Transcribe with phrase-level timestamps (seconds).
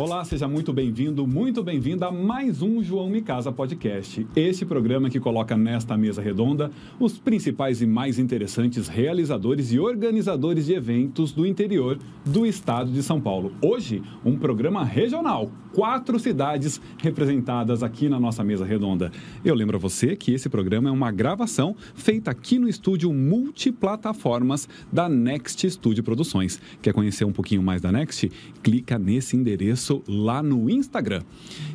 [0.00, 4.26] Olá, seja muito bem-vindo, muito bem-vinda a mais um João Me Casa Podcast.
[4.34, 10.64] Este programa que coloca nesta mesa redonda os principais e mais interessantes realizadores e organizadores
[10.64, 13.52] de eventos do interior do estado de São Paulo.
[13.60, 19.12] Hoje, um programa regional, quatro cidades representadas aqui na nossa mesa redonda.
[19.44, 24.66] Eu lembro a você que esse programa é uma gravação feita aqui no estúdio multiplataformas
[24.90, 26.58] da Next Studio Produções.
[26.80, 28.32] Quer conhecer um pouquinho mais da Next?
[28.62, 31.22] Clica nesse endereço lá no Instagram.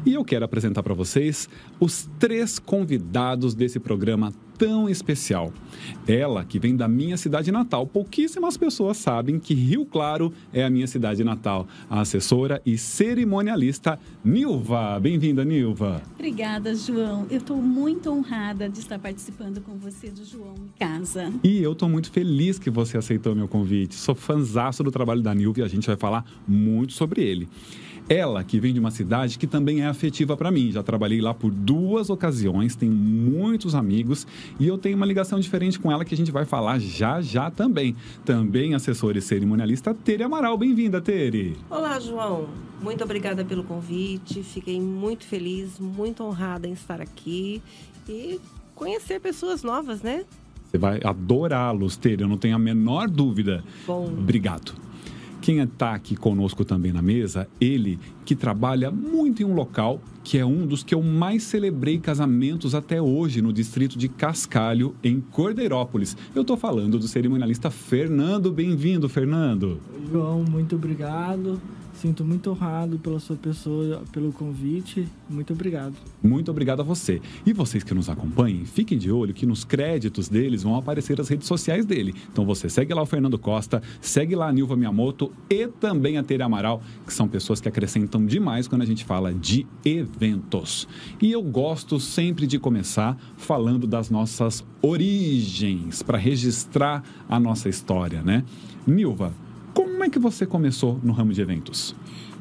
[0.06, 5.54] E eu quero apresentar para vocês os três convidados desse programa tão especial.
[6.08, 7.86] Ela, que vem da minha cidade natal.
[7.86, 11.68] Pouquíssimas pessoas sabem que Rio Claro é a minha cidade natal.
[11.90, 15.00] A assessora e cerimonialista Nilva.
[15.00, 16.02] Bem-vinda, Nilva.
[16.14, 17.26] Obrigada, João.
[17.30, 21.32] Eu estou muito honrada de estar participando com você do João em Casa.
[21.44, 23.96] E eu estou muito feliz que você aceitou meu convite.
[23.96, 27.48] Sou fanzaço do trabalho da Nilva e a gente vai falar muito sobre ele.
[28.08, 30.72] Ela, que vem de uma cidade que também é afetiva para mim.
[30.72, 34.28] Já trabalhei lá por duas ocasiões, tenho muitos amigos
[34.60, 37.50] e eu tenho uma ligação diferente com ela que a gente vai falar já já
[37.50, 37.96] também.
[38.24, 40.56] Também assessora e cerimonialista Tere Amaral.
[40.56, 41.58] Bem-vinda, Tere.
[41.68, 42.48] Olá, João.
[42.80, 44.44] Muito obrigada pelo convite.
[44.44, 47.60] Fiquei muito feliz, muito honrada em estar aqui
[48.08, 48.40] e
[48.76, 50.26] conhecer pessoas novas, né?
[50.70, 53.64] Você vai adorá-los, Tere, eu não tenho a menor dúvida.
[53.88, 54.06] Bom.
[54.06, 54.74] Obrigado.
[55.46, 60.40] Quem está aqui conosco também na mesa, ele que trabalha muito em um local que
[60.40, 65.22] é um dos que eu mais celebrei casamentos até hoje no distrito de Cascalho, em
[65.22, 66.18] Cordeirópolis.
[66.34, 68.52] Eu estou falando do cerimonialista Fernando.
[68.52, 69.80] Bem-vindo, Fernando.
[70.12, 71.62] João, muito obrigado.
[72.02, 75.08] Sinto muito honrado pela sua pessoa, pelo convite.
[75.30, 75.96] Muito obrigado.
[76.22, 77.22] Muito obrigado a você.
[77.46, 81.30] E vocês que nos acompanhem, fiquem de olho que nos créditos deles vão aparecer as
[81.30, 82.14] redes sociais dele.
[82.32, 86.24] Então você segue lá o Fernando Costa, segue lá a Nilva Miyamoto e também a
[86.24, 90.88] Tere Amaral, que são pessoas que acrescentam demais quando a gente fala de eventos.
[91.22, 98.22] E eu gosto sempre de começar falando das nossas origens, para registrar a nossa história,
[98.22, 98.44] né?
[98.86, 99.34] Nilva,
[99.96, 101.96] como é que você começou no ramo de eventos?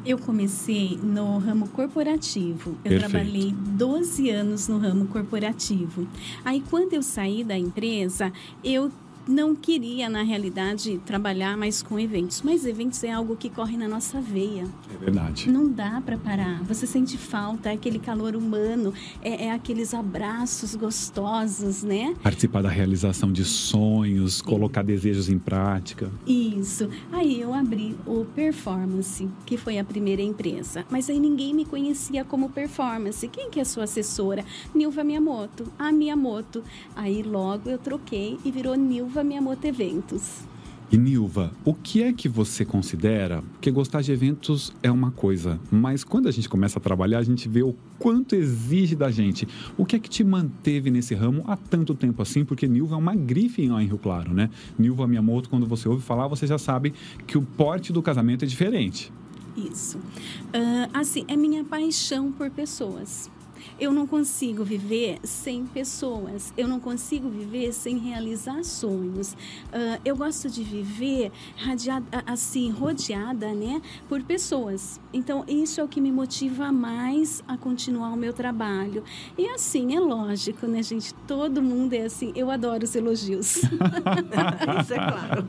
[0.05, 2.71] Eu comecei no ramo corporativo.
[2.85, 3.11] Eu Perfeito.
[3.11, 6.05] trabalhei 12 anos no ramo corporativo.
[6.45, 8.33] Aí, quando eu saí da empresa,
[8.63, 8.91] eu
[9.27, 12.43] não queria, na realidade, trabalhar mais com eventos.
[12.43, 14.67] Mas eventos é algo que corre na nossa veia.
[14.93, 15.51] É verdade.
[15.51, 16.62] Não dá para parar.
[16.65, 18.93] Você sente falta, é aquele calor humano,
[19.23, 22.15] é, é aqueles abraços gostosos, né?
[22.23, 26.11] Participar da realização de sonhos, colocar desejos em prática.
[26.27, 26.89] Isso.
[27.12, 30.85] Aí eu abri o Performance, que foi a primeira empresa.
[30.91, 33.27] Mas aí ninguém me conhecia como Performance.
[33.29, 34.45] Quem que é a sua assessora?
[34.75, 35.67] Nilva Miyamoto.
[35.79, 36.62] A Miyamoto.
[36.95, 40.43] Aí logo eu troquei e virou Nilva Miyamoto Eventos.
[40.93, 43.43] E Nilva, o que é que você considera?
[43.55, 47.23] Porque gostar de eventos é uma coisa, mas quando a gente começa a trabalhar, a
[47.23, 49.49] gente vê o quanto exige da gente.
[49.77, 52.45] O que é que te manteve nesse ramo há tanto tempo assim?
[52.45, 54.51] Porque Nilva é uma grife em Rio Claro, né?
[54.79, 56.93] Nilva Miyamoto, quando você ouve falar, você já sabe
[57.27, 59.13] que o porte do casamento é diferente.
[59.57, 59.99] Isso.
[60.53, 63.31] Ah, assim, é minha paixão por pessoas.
[63.79, 66.53] Eu não consigo viver sem pessoas.
[66.57, 69.37] Eu não consigo viver sem realizar sonhos.
[69.73, 75.01] Ah, eu gosto de viver radiada, assim, rodeada, né, por pessoas.
[75.12, 79.03] Então, isso é o que me motiva mais a continuar o meu trabalho.
[79.37, 81.15] E assim, é lógico, né, gente?
[81.27, 82.33] Todo mundo é assim.
[82.35, 83.56] Eu adoro os elogios.
[84.83, 85.47] Isso é claro.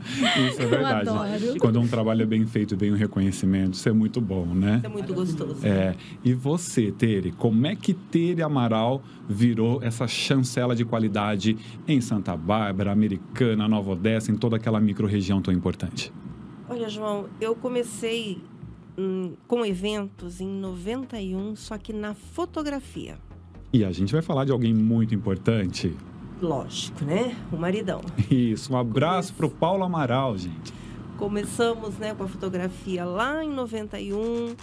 [0.49, 1.09] Isso é verdade.
[1.09, 1.59] adoro.
[1.59, 4.77] Quando um trabalho é bem feito e bem o reconhecimento, isso é muito bom, né?
[4.77, 5.65] Isso é muito gostoso.
[5.65, 5.95] É.
[6.23, 12.37] E você, Tere, como é que Tere Amaral virou essa chancela de qualidade em Santa
[12.37, 16.13] Bárbara, Americana, Nova Odessa, em toda aquela microrregião tão importante?
[16.69, 18.41] Olha, João, eu comecei
[18.97, 23.17] hum, com eventos em 91, só que na fotografia.
[23.73, 25.93] E a gente vai falar de alguém muito importante.
[26.41, 27.35] Lógico, né?
[27.51, 27.99] O maridão.
[28.31, 30.73] Isso, um abraço pro Paulo Amaral, gente.
[31.17, 34.55] Começamos né, com a fotografia lá em 91.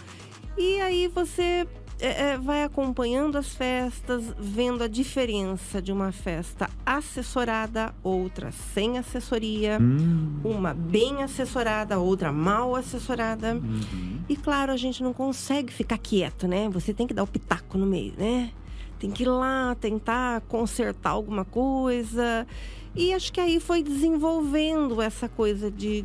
[0.56, 1.66] E aí você
[2.02, 8.98] é, é, vai acompanhando as festas, vendo a diferença de uma festa assessorada, outra sem
[8.98, 13.54] assessoria, Hum, uma bem assessorada, outra mal assessorada.
[13.54, 14.20] uhum.
[14.28, 16.68] E claro, a gente não consegue ficar quieto, né?
[16.70, 18.50] Você tem que dar o pitaco no meio, né?
[18.98, 22.46] Tem que ir lá tentar consertar alguma coisa.
[22.94, 26.04] E acho que aí foi desenvolvendo essa coisa de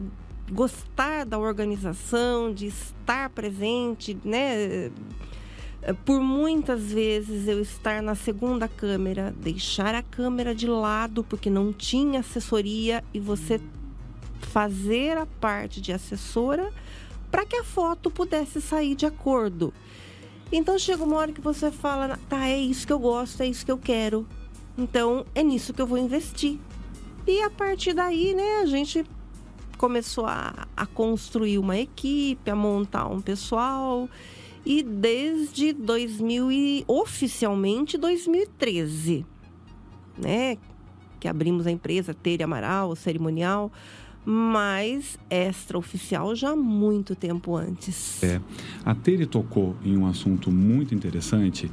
[0.52, 4.90] gostar da organização, de estar presente, né?
[6.06, 11.72] Por muitas vezes eu estar na segunda câmera, deixar a câmera de lado porque não
[11.72, 13.62] tinha assessoria e você
[14.42, 16.72] fazer a parte de assessora
[17.32, 19.74] para que a foto pudesse sair de acordo.
[20.52, 23.66] Então chega uma hora que você fala, tá, é isso que eu gosto, é isso
[23.66, 24.26] que eu quero.
[24.78, 26.60] Então é nisso que eu vou investir.
[27.26, 29.06] E a partir daí, né, a gente
[29.78, 34.10] começou a, a construir uma equipe, a montar um pessoal.
[34.70, 39.26] E desde 2000 e oficialmente 2013,
[40.18, 40.58] né,
[41.22, 43.72] que abrimos a empresa Tere Amaral, cerimonial,
[44.26, 48.22] mas extraoficial já muito tempo antes.
[48.22, 48.42] É.
[48.84, 51.72] A Tere tocou em um assunto muito interessante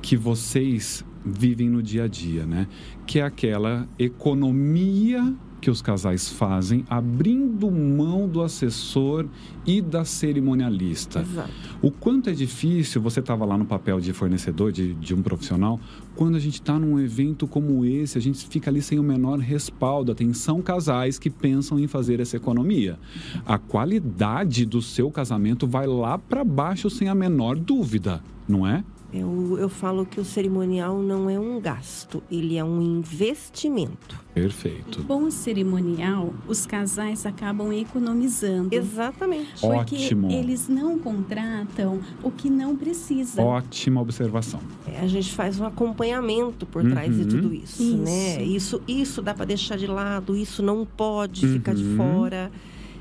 [0.00, 2.68] que vocês vivem no dia a dia, né?
[3.08, 9.26] Que é aquela economia que os casais fazem abrindo mão do assessor
[9.66, 11.20] e da cerimonialista.
[11.20, 11.50] Exato.
[11.82, 15.80] O quanto é difícil, você estava lá no papel de fornecedor, de, de um profissional,
[16.14, 19.38] quando a gente está num evento como esse, a gente fica ali sem o menor
[19.38, 20.12] respaldo.
[20.12, 22.98] Atenção, casais que pensam em fazer essa economia.
[23.44, 28.84] A qualidade do seu casamento vai lá para baixo sem a menor dúvida, não é?
[29.12, 34.18] Eu, eu falo que o cerimonial não é um gasto, ele é um investimento.
[34.34, 35.02] Perfeito.
[35.04, 38.74] Bom cerimonial, os casais acabam economizando.
[38.74, 39.60] Exatamente.
[39.60, 40.30] Porque Ótimo.
[40.30, 43.40] eles não contratam o que não precisa.
[43.42, 44.60] Ótima observação.
[44.86, 47.28] É, a gente faz um acompanhamento por trás de Uhum.
[47.28, 47.96] tudo isso, Isso.
[47.96, 48.42] né?
[48.42, 51.96] Isso, isso dá para deixar de lado, isso não pode ficar de Uhum.
[51.96, 52.50] fora.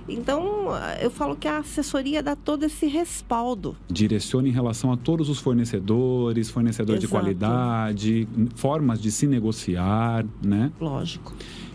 [0.07, 0.67] Então,
[1.01, 3.75] eu falo que a assessoria dá todo esse respaldo.
[3.89, 7.21] Direcione em relação a todos os fornecedores, fornecedor de Exato.
[7.21, 10.71] qualidade, formas de se negociar, né?
[10.79, 11.33] Lógico.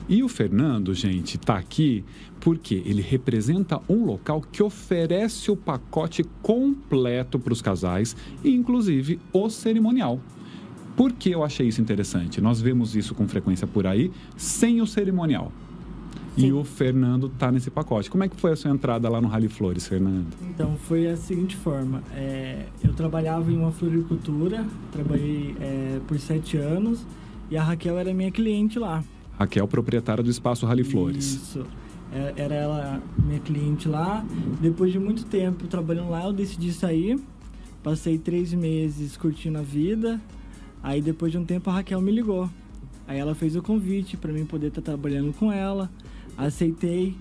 [0.09, 2.05] E o Fernando, gente, está aqui
[2.41, 9.49] porque ele representa um local que oferece o pacote completo para os casais, inclusive o
[9.50, 10.19] cerimonial.
[10.97, 12.41] Por que eu achei isso interessante?
[12.41, 15.53] Nós vemos isso com frequência por aí, sem o cerimonial.
[16.37, 16.53] E Sim.
[16.53, 18.09] o Fernando está nesse pacote.
[18.11, 20.29] Como é que foi a sua entrada lá no Rally Flores, Fernando?
[20.43, 22.03] Então, foi a seguinte forma.
[22.15, 27.05] é, eu trabalhava em uma floricultura, trabalhei é, por sete anos
[27.50, 29.03] e a Raquel era minha cliente lá.
[29.38, 31.25] Raquel, proprietária do espaço Rally Flores.
[31.25, 31.67] Isso.
[32.12, 34.25] É, Era ela minha cliente lá.
[34.61, 37.19] Depois de muito tempo trabalhando lá, eu decidi sair.
[37.83, 40.21] Passei três meses curtindo a vida.
[40.83, 42.49] Aí depois de um tempo a Raquel me ligou.
[43.09, 45.91] Aí ela fez o convite para mim poder estar trabalhando com ela.
[46.47, 47.17] Aceitei.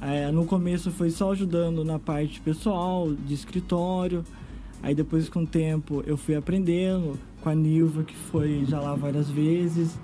[0.00, 4.24] É, no começo foi só ajudando na parte pessoal, de escritório.
[4.82, 8.94] Aí depois com o tempo eu fui aprendendo com a Nilva, que foi já lá
[8.94, 9.98] várias vezes.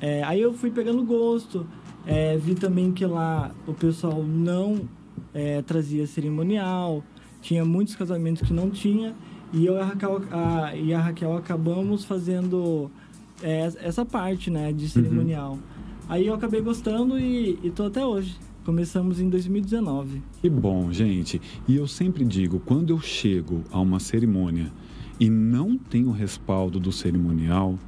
[0.00, 1.66] É, aí eu fui pegando gosto.
[2.06, 4.80] É, vi também que lá o pessoal não
[5.34, 7.04] é, trazia cerimonial.
[7.42, 9.14] Tinha muitos casamentos que não tinha.
[9.52, 12.90] E eu e a Raquel, a- e a Raquel acabamos fazendo
[13.42, 15.58] é, essa parte né, de cerimonial.
[16.10, 18.36] Aí eu acabei gostando e, e tô até hoje.
[18.64, 20.20] Começamos em 2019.
[20.42, 21.40] Que bom, gente.
[21.68, 24.72] E eu sempre digo, quando eu chego a uma cerimônia
[25.20, 27.78] e não tenho respaldo do cerimonial,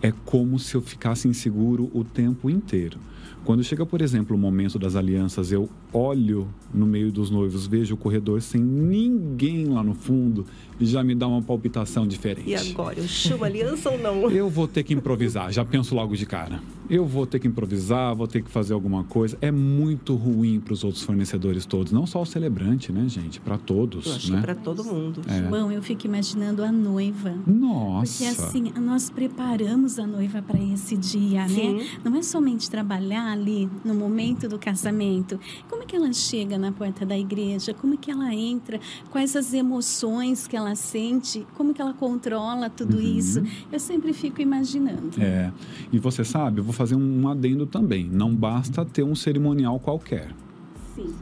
[0.00, 3.00] é como se eu ficasse inseguro o tempo inteiro.
[3.44, 7.94] Quando chega, por exemplo, o momento das alianças, eu olho no meio dos noivos, vejo
[7.94, 10.46] o corredor sem ninguém lá no fundo
[10.78, 12.48] e já me dá uma palpitação diferente.
[12.48, 14.30] E agora, eu chamo aliança ou não?
[14.30, 16.60] Eu vou ter que improvisar, já penso logo de cara.
[16.88, 19.38] Eu vou ter que improvisar, vou ter que fazer alguma coisa.
[19.40, 23.38] É muito ruim para os outros fornecedores todos, não só o celebrante, né, gente?
[23.40, 24.38] Para todos, Eu acho né?
[24.38, 25.20] que para todo mundo.
[25.28, 25.42] É.
[25.42, 27.34] Bom, eu fico imaginando a noiva.
[27.46, 28.24] Nossa.
[28.24, 31.48] Porque assim, nós preparamos a noiva para esse dia, né?
[31.48, 31.86] Sim.
[32.02, 35.38] Não é somente trabalhar ali no momento do casamento.
[35.68, 37.72] Como é que ela chega na porta da igreja?
[37.74, 38.80] Como é que ela entra?
[39.10, 41.46] Quais as emoções que ela sente?
[41.56, 43.02] Como que ela controla tudo Uhum.
[43.02, 43.42] isso?
[43.72, 45.10] Eu sempre fico imaginando.
[45.20, 45.52] É.
[45.92, 48.08] E você sabe, eu vou fazer um adendo também.
[48.10, 50.34] Não basta ter um cerimonial qualquer.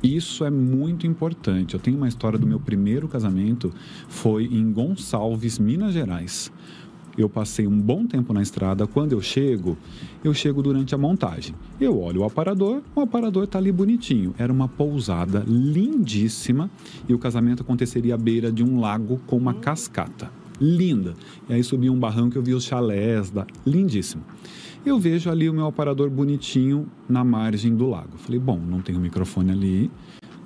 [0.02, 1.74] Isso é muito importante.
[1.74, 3.72] Eu tenho uma história do meu primeiro casamento,
[4.08, 6.50] foi em Gonçalves, Minas Gerais.
[7.18, 8.87] Eu passei um bom tempo na estrada.
[8.87, 9.76] Quando eu chego,
[10.22, 11.52] eu chego durante a montagem.
[11.80, 14.32] Eu olho o aparador, o aparador tá ali bonitinho.
[14.38, 16.70] Era uma pousada lindíssima
[17.08, 20.30] e o casamento aconteceria à beira de um lago com uma cascata.
[20.60, 21.14] Linda.
[21.48, 23.44] E aí subi um barranco e eu vi os chalés, da...
[23.66, 24.22] lindíssimo.
[24.87, 28.16] Eu vejo ali o meu aparador bonitinho na margem do lago.
[28.16, 29.90] Falei, bom, não tem um microfone ali,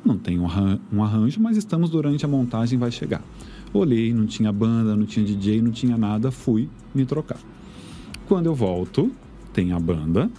[0.02, 3.22] não tem um arranjo, mas estamos durante a montagem, vai chegar.
[3.72, 7.38] Olhei, não tinha banda, não tinha DJ, não tinha nada, fui me trocar.
[8.26, 9.10] Quando eu volto,
[9.52, 10.30] tem a banda,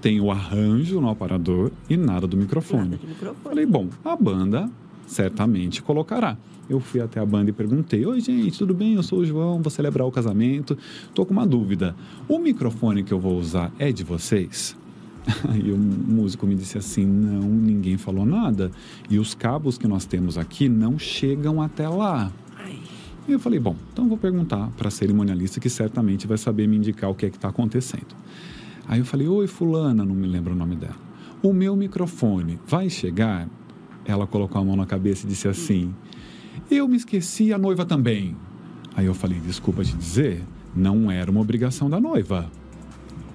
[0.00, 2.90] tem o arranjo no aparador e nada do microfone.
[2.90, 3.36] Nada microfone.
[3.42, 4.70] Falei, bom, a banda
[5.06, 6.36] certamente colocará.
[6.68, 8.94] Eu fui até a banda e perguntei: Oi, gente, tudo bem?
[8.94, 10.76] Eu sou o João, vou celebrar o casamento.
[11.14, 11.96] Tô com uma dúvida.
[12.28, 14.76] O microfone que eu vou usar é de vocês?
[15.48, 18.70] Aí o músico me disse assim: não, ninguém falou nada.
[19.08, 22.30] E os cabos que nós temos aqui não chegam até lá.
[23.28, 26.76] E eu falei: bom, então vou perguntar para a cerimonialista que certamente vai saber me
[26.76, 28.16] indicar o que é que está acontecendo.
[28.88, 30.96] Aí eu falei: oi, Fulana, não me lembro o nome dela.
[31.42, 33.48] O meu microfone vai chegar?
[34.04, 35.94] Ela colocou a mão na cabeça e disse assim:
[36.70, 38.34] eu me esqueci, a noiva também.
[38.96, 40.42] Aí eu falei: desculpa te dizer,
[40.74, 42.50] não era uma obrigação da noiva.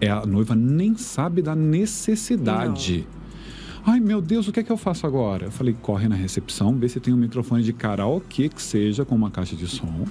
[0.01, 3.07] É, a noiva nem sabe da necessidade.
[3.85, 5.47] Ai, meu Deus, o que é que eu faço agora?
[5.47, 9.13] Eu falei, corre na recepção, vê se tem um microfone de karaokê que seja com
[9.13, 10.05] uma caixa de som.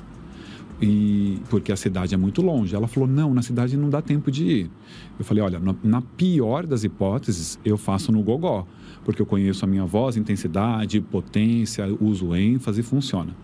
[0.80, 2.74] E porque a cidade é muito longe.
[2.74, 4.70] Ela falou: "Não, na cidade não dá tempo de ir".
[5.18, 8.66] Eu falei: "Olha, na, pior das hipóteses, eu faço no gogó,
[9.04, 13.34] porque eu conheço a minha voz, intensidade, potência, uso ênfase funciona".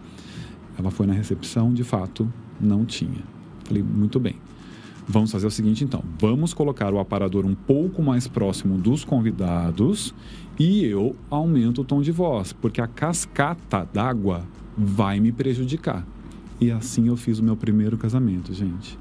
[0.77, 2.31] Ela foi na recepção, de fato,
[2.61, 3.23] não tinha.
[3.65, 4.35] Falei: "Muito bem.
[5.11, 10.15] Vamos fazer o seguinte então, vamos colocar o aparador um pouco mais próximo dos convidados
[10.59, 14.45] e eu aumento o tom de voz, porque a cascata d'água
[14.77, 16.07] vai me prejudicar.
[16.61, 18.99] E assim eu fiz o meu primeiro casamento, gente.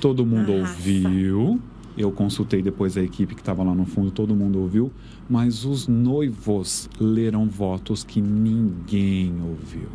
[0.00, 0.72] Todo mundo Arrasa.
[0.72, 1.60] ouviu,
[1.98, 4.92] eu consultei depois a equipe que estava lá no fundo, todo mundo ouviu,
[5.28, 9.88] mas os noivos leram votos que ninguém ouviu.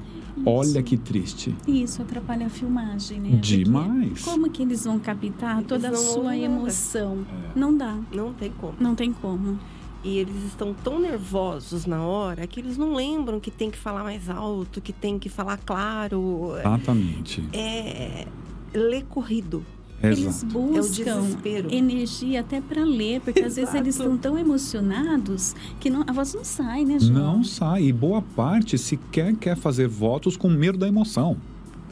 [0.46, 1.56] Olha que triste.
[1.68, 3.30] E isso atrapalha a filmagem, né?
[3.32, 4.22] Porque Demais.
[4.24, 7.26] Como que eles vão captar toda a sua emoção?
[7.56, 7.60] É.
[7.60, 7.98] Não dá.
[8.14, 8.74] não tem como.
[8.80, 9.60] Não tem como.
[10.04, 14.04] E eles estão tão nervosos na hora que eles não lembram que tem que falar
[14.04, 16.54] mais alto, que tem que falar claro.
[16.58, 17.44] Exatamente.
[17.52, 18.26] É
[18.74, 19.66] ler corrido.
[20.02, 20.46] Eles Exato.
[20.54, 21.74] buscam desespero.
[21.74, 24.12] energia até para ler, porque às vezes eles Exato.
[24.14, 27.14] estão tão emocionados que não- a voz não sai, né, João?
[27.38, 27.84] Não sai.
[27.86, 31.38] E boa parte sequer quer fazer votos com medo da emoção.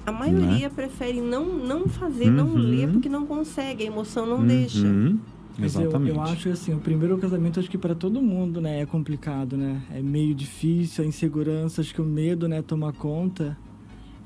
[0.06, 2.56] A maioria prefere não, não fazer, não Uhum.
[2.58, 4.86] ler, porque não consegue, a emoção não deixa.
[4.88, 5.20] Uhum.
[5.60, 6.16] Mas eu, Exatamente.
[6.16, 9.82] eu acho assim, o primeiro casamento acho que para todo mundo, né, é complicado, né?
[9.94, 13.58] É meio difícil, a insegurança, acho que o medo, né, toma conta.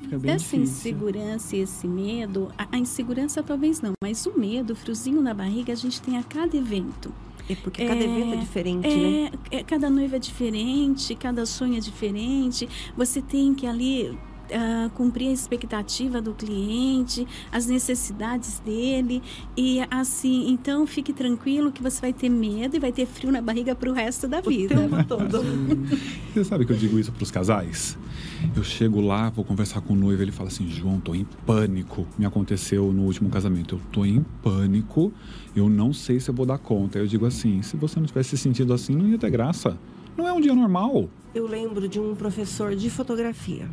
[0.02, 0.64] Fica bem Essa difícil.
[0.64, 5.34] insegurança e esse medo, a, a insegurança talvez não, mas o medo, o friozinho na
[5.34, 7.14] barriga, a gente tem a cada evento.
[7.50, 9.32] É porque cada É, evento é diferente, né?
[9.52, 12.68] É, é, cada noiva é diferente, cada sonho é diferente.
[12.96, 14.18] Você tem que ali
[14.54, 19.22] ah, cumprir a expectativa do cliente, as necessidades dele
[19.56, 23.42] e assim, então fique tranquilo que você vai ter medo e vai ter frio na
[23.42, 24.76] barriga para o resto da vida.
[24.76, 25.42] O tempo todo.
[26.34, 27.98] Você sabe que eu digo isso para os casais?
[28.56, 32.08] Eu chego lá, vou conversar com o noivo, ele fala assim: João, tô em pânico.
[32.18, 33.76] Me aconteceu no último casamento.
[33.76, 35.12] Eu tô em pânico,
[35.56, 37.00] eu não sei se eu vou dar conta.
[37.00, 39.78] Eu digo assim: se você não tivesse se sentido assim, não ia ter graça.
[40.18, 41.10] Não é um dia normal.
[41.34, 43.70] Eu lembro de um professor de fotografia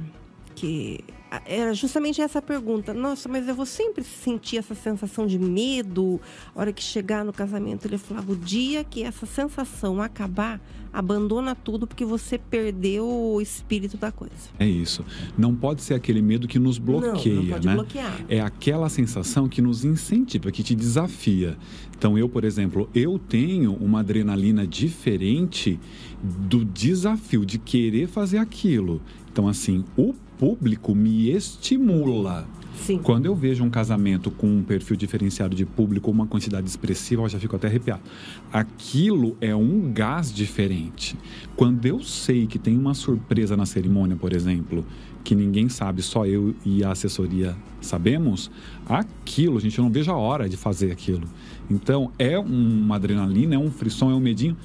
[0.58, 1.00] que
[1.30, 2.92] a- era justamente essa pergunta.
[2.94, 6.20] Nossa, mas eu vou sempre sentir essa sensação de medo
[6.54, 7.86] a hora que chegar no casamento.
[7.86, 10.60] Ele falava: o dia que essa sensação acabar,
[10.92, 14.34] abandona tudo porque você perdeu o espírito da coisa.
[14.58, 15.04] É isso.
[15.36, 17.74] Não pode ser aquele medo que nos bloqueia, não, não pode né?
[17.74, 18.24] bloquear.
[18.28, 21.56] é aquela sensação que nos incentiva, que te desafia.
[21.96, 25.78] Então, eu, por exemplo, eu tenho uma adrenalina diferente
[26.22, 29.02] do desafio de querer fazer aquilo.
[29.30, 32.46] Então, assim, o público me estimula.
[32.74, 32.98] Sim.
[32.98, 37.28] Quando eu vejo um casamento com um perfil diferenciado de público, uma quantidade expressiva, eu
[37.28, 38.02] já fico até arrepiado.
[38.52, 41.16] Aquilo é um gás diferente.
[41.56, 44.86] Quando eu sei que tem uma surpresa na cerimônia, por exemplo,
[45.24, 48.50] que ninguém sabe, só eu e a assessoria sabemos,
[48.88, 51.28] aquilo, gente, eu não vejo a hora de fazer aquilo.
[51.68, 54.56] Então, é uma adrenalina, é um frisson, é um medinho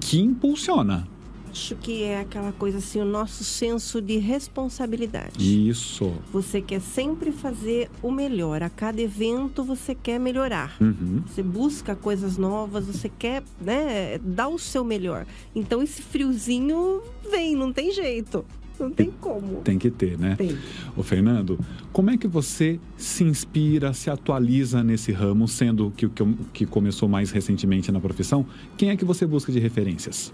[0.00, 1.06] que impulsiona.
[1.50, 5.68] Acho que é aquela coisa assim, o nosso senso de responsabilidade.
[5.68, 6.12] Isso.
[6.32, 8.62] Você quer sempre fazer o melhor.
[8.62, 10.76] A cada evento você quer melhorar.
[10.80, 11.22] Uhum.
[11.26, 15.26] Você busca coisas novas, você quer, né, dar o seu melhor.
[15.54, 18.44] Então esse friozinho vem, não tem jeito.
[18.78, 19.60] Não tem como.
[19.60, 20.36] Tem que ter, né?
[20.36, 20.56] Tem.
[20.96, 21.58] Ô Fernando,
[21.92, 26.66] como é que você se inspira, se atualiza nesse ramo, sendo que o que, que
[26.66, 28.46] começou mais recentemente na profissão?
[28.78, 30.32] Quem é que você busca de referências?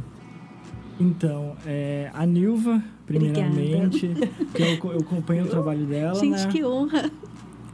[0.99, 4.09] Então, é, a Nilva, primeiramente,
[4.55, 6.49] que eu, eu acompanho o trabalho dela, Gente, né?
[6.49, 7.11] que honra!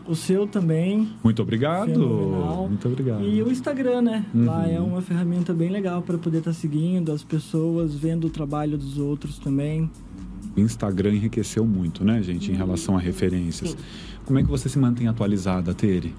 [0.05, 1.11] O seu também.
[1.23, 1.87] Muito obrigado.
[1.93, 2.69] Fenomenal.
[2.69, 3.23] Muito obrigado.
[3.25, 4.25] E o Instagram, né?
[4.35, 4.75] Lá Uhum.
[4.75, 8.99] é uma ferramenta bem legal para poder estar seguindo as pessoas, vendo o trabalho dos
[8.99, 9.89] outros também.
[10.57, 13.71] O Instagram enriqueceu muito, né, gente, em relação a referências.
[13.71, 13.77] Sim.
[14.27, 16.13] Como é que você se mantém atualizada, Tere?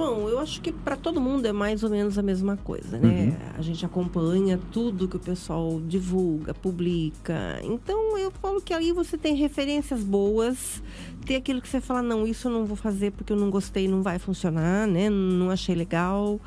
[0.00, 3.36] João, eu acho que para todo mundo é mais ou menos a mesma coisa, né?
[3.58, 7.60] A gente acompanha tudo que o pessoal divulga, publica.
[7.62, 10.82] Então eu falo que aí você tem referências boas,
[11.26, 13.88] tem aquilo que você fala, não, isso eu não vou fazer porque eu não gostei,
[13.88, 15.10] não vai funcionar, né?
[15.10, 16.40] Não achei legal.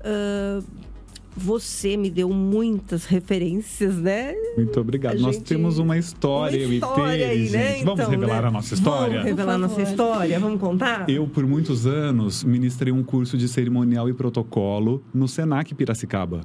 [0.00, 0.60] Ah,
[1.36, 4.34] você me deu muitas referências, né?
[4.56, 5.16] Muito obrigado.
[5.16, 7.72] A Nós gente- temos uma história, Uma eu e história Tere, aí, né?
[7.74, 7.84] gente.
[7.84, 8.48] Vamos Então, revelar né?
[8.48, 9.08] a nossa história?
[9.14, 11.08] Vamos revelar Por nossa história, vamos contar?
[11.08, 16.40] Eu, por muitos anos, ministrei um curso de cerimonial e protocolo no Senac Piracicaba.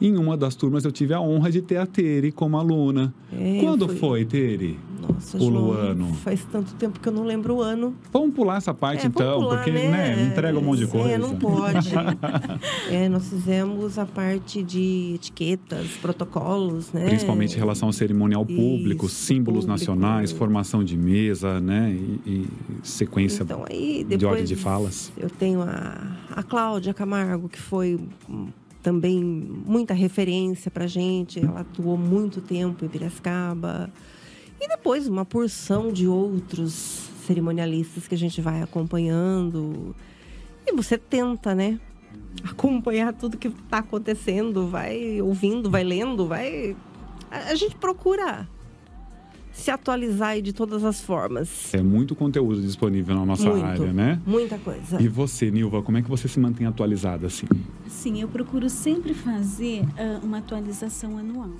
[0.00, 3.12] Em uma das turmas, eu tive a honra de ter a Tere como aluna.
[3.32, 4.78] É, Quando foi- foi, Tere?
[5.00, 6.14] Nossa, o João, ano?
[6.14, 7.94] faz tanto tempo que eu não lembro o ano.
[8.12, 9.90] Vamos pular essa parte, É, então, pular, porque, né?
[9.90, 11.08] né, entrega um monte de coisa.
[11.10, 11.90] É, não pode.
[12.90, 17.06] é, nós fizemos a parte de etiquetas, protocolos, né?
[17.08, 19.70] Principalmente em relação ao cerimonial público, Isso, símbolos público.
[19.90, 21.92] nacionais, formação de mesa, né?
[21.92, 22.46] E, e
[22.82, 25.12] sequência Então, aí, de ordem de falas.
[25.16, 27.98] Eu tenho a, a Cláudia Camargo, que foi
[28.82, 31.38] também muita referência pra gente.
[31.38, 33.90] Ela atuou muito tempo em Piracicaba.
[34.60, 39.94] E depois uma porção de outros cerimonialistas que a gente vai acompanhando.
[40.66, 41.80] E você tenta, né?
[42.44, 46.76] Acompanhar tudo que está acontecendo, vai ouvindo, vai lendo, vai.
[47.30, 48.48] A gente procura
[49.60, 51.72] se atualizar aí de todas as formas.
[51.72, 53.64] É muito conteúdo disponível na nossa Muito.
[53.64, 54.20] área, né?
[54.26, 55.00] Muita coisa.
[55.00, 57.46] E você, Nilva, como é que você se mantém atualizada assim?
[57.88, 61.50] Sim, eu procuro sempre fazer ah, uma atualização anual.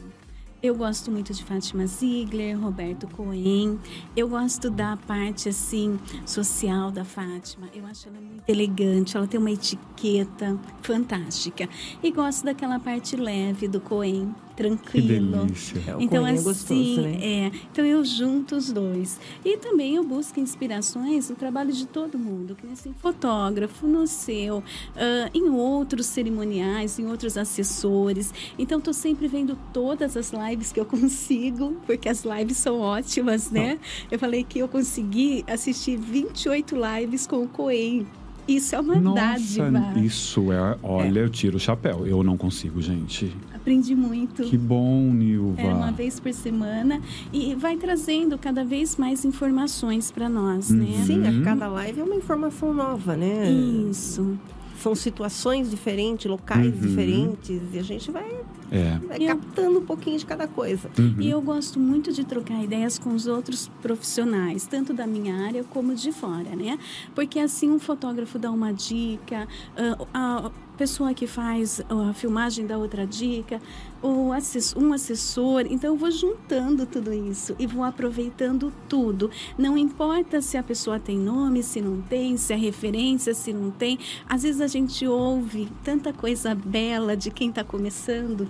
[0.63, 3.79] Eu gosto muito de Fátima Ziegler, Roberto Cohen.
[4.15, 7.67] Eu gosto da parte assim social da Fátima.
[7.75, 11.67] Eu acho ela muito elegante, ela tem uma etiqueta fantástica.
[12.03, 15.47] E gosto daquela parte leve do Cohen, tranquilo.
[15.47, 15.83] delícia.
[15.87, 17.19] É, Então, é assim, gostoso, né?
[17.21, 17.53] é.
[17.73, 19.19] Então, eu junto os dois.
[19.45, 24.07] E também eu busco inspirações no trabalho de todo mundo, que nem assim, fotógrafo, no
[24.07, 24.63] seu,
[24.97, 28.33] ah, em outros cerimoniais, em outros assessores.
[28.59, 33.51] Então, estou sempre vendo todas as lives que eu consigo, porque as lives são ótimas,
[33.51, 33.79] né?
[34.11, 38.07] Eu falei que eu consegui assistir 28 lives com o Coen.
[38.49, 39.71] Isso é uma dádiva.
[39.71, 40.77] Nossa, isso é.
[40.83, 42.05] Olha, eu tiro o chapéu.
[42.05, 43.33] Eu não consigo, gente.
[43.61, 44.43] Aprendi muito.
[44.45, 45.61] Que bom, Nilva.
[45.61, 47.01] É uma vez por semana
[47.33, 50.85] e vai trazendo cada vez mais informações para nós, né?
[50.87, 51.05] Uhum.
[51.05, 53.51] Sim, a cada live é uma informação nova, né?
[53.51, 54.39] Isso.
[54.83, 56.81] São situações diferentes, locais Uhum.
[56.81, 58.35] diferentes, e a gente vai,
[58.73, 58.99] É.
[59.07, 60.89] vai Eu- captando um pouquinho de cada coisa.
[60.99, 61.17] Uhum.
[61.21, 65.63] E eu gosto muito de trocar ideias com os outros profissionais, tanto da minha área
[65.65, 66.79] como de fora, né?
[67.15, 72.79] Porque assim um fotógrafo dá uma dica, ah, a pessoa que faz a filmagem dá
[72.79, 73.61] outra dica,
[74.03, 75.67] o assess- um assessor.
[75.69, 79.31] Então eu vou juntando tudo isso e vou aproveitando tudo.
[79.59, 83.71] Não importa se a pessoa tem nome, se não tem, se é referência, se não
[83.71, 83.99] tem.
[84.27, 88.49] Às vezes a gente ouve tanta coisa bela de quem está começando.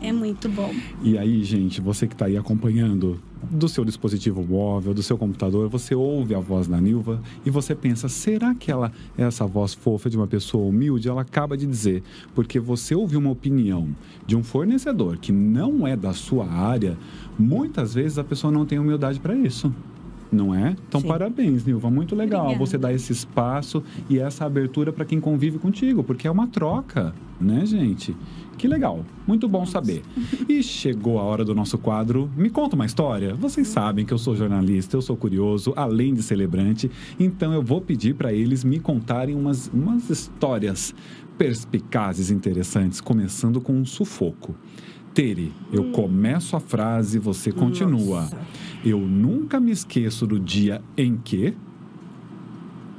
[0.00, 0.72] É muito bom.
[1.02, 3.20] E aí, gente, você que está aí acompanhando
[3.50, 7.74] do seu dispositivo móvel, do seu computador, você ouve a voz da Nilva e você
[7.74, 11.08] pensa: será que ela essa voz fofa de uma pessoa humilde?
[11.08, 12.02] Ela acaba de dizer,
[12.34, 13.88] porque você ouviu uma opinião
[14.26, 16.96] de um fornecedor que não é da sua área,
[17.38, 19.72] muitas vezes a pessoa não tem humildade para isso.
[20.30, 20.76] Não é?
[20.88, 21.08] Então, Sim.
[21.08, 21.90] parabéns, Nilva.
[21.90, 22.66] Muito legal Obrigada.
[22.66, 27.14] você dar esse espaço e essa abertura para quem convive contigo, porque é uma troca,
[27.40, 28.14] né, gente?
[28.58, 29.04] Que legal.
[29.26, 30.02] Muito bom saber.
[30.48, 33.34] E chegou a hora do nosso quadro Me Conta uma História.
[33.34, 36.90] Vocês sabem que eu sou jornalista, eu sou curioso, além de celebrante.
[37.20, 40.92] Então eu vou pedir para eles me contarem umas, umas histórias
[41.38, 44.56] perspicazes, interessantes, começando com um sufoco.
[45.18, 48.20] Tere, eu começo a frase, você continua.
[48.20, 48.38] Nossa.
[48.84, 51.56] Eu nunca me esqueço do dia em que.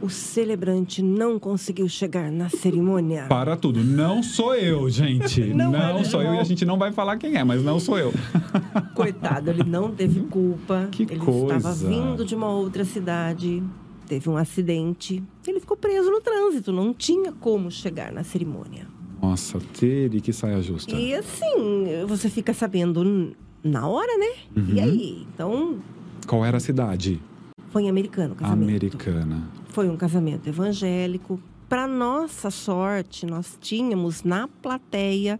[0.02, 3.26] O celebrante não conseguiu chegar na cerimônia.
[3.30, 3.82] Para tudo.
[3.82, 5.46] Não sou eu, gente.
[5.56, 6.44] Não Não, é, sou eu e a não.
[6.44, 8.14] gente não vai falar quem é, mas não sou eu.
[8.94, 10.90] Coitado, ele não teve culpa.
[10.92, 11.56] Que ele coisa.
[11.56, 13.64] estava vindo de uma outra cidade,
[14.10, 15.24] teve um acidente.
[15.48, 18.99] Ele ficou preso no trânsito, não tinha como chegar na cerimônia.
[19.22, 20.96] Nossa, Tere, que saia justa.
[20.96, 24.34] E assim, você fica sabendo na hora, né?
[24.56, 24.74] Uhum.
[24.76, 25.28] E aí?
[25.34, 25.80] Então,
[26.28, 27.20] Qual era a cidade?
[27.72, 28.64] foi em americano o casamento.
[28.68, 29.50] Americana.
[29.70, 31.40] Foi um casamento evangélico.
[31.68, 35.40] Para nossa sorte, nós tínhamos na plateia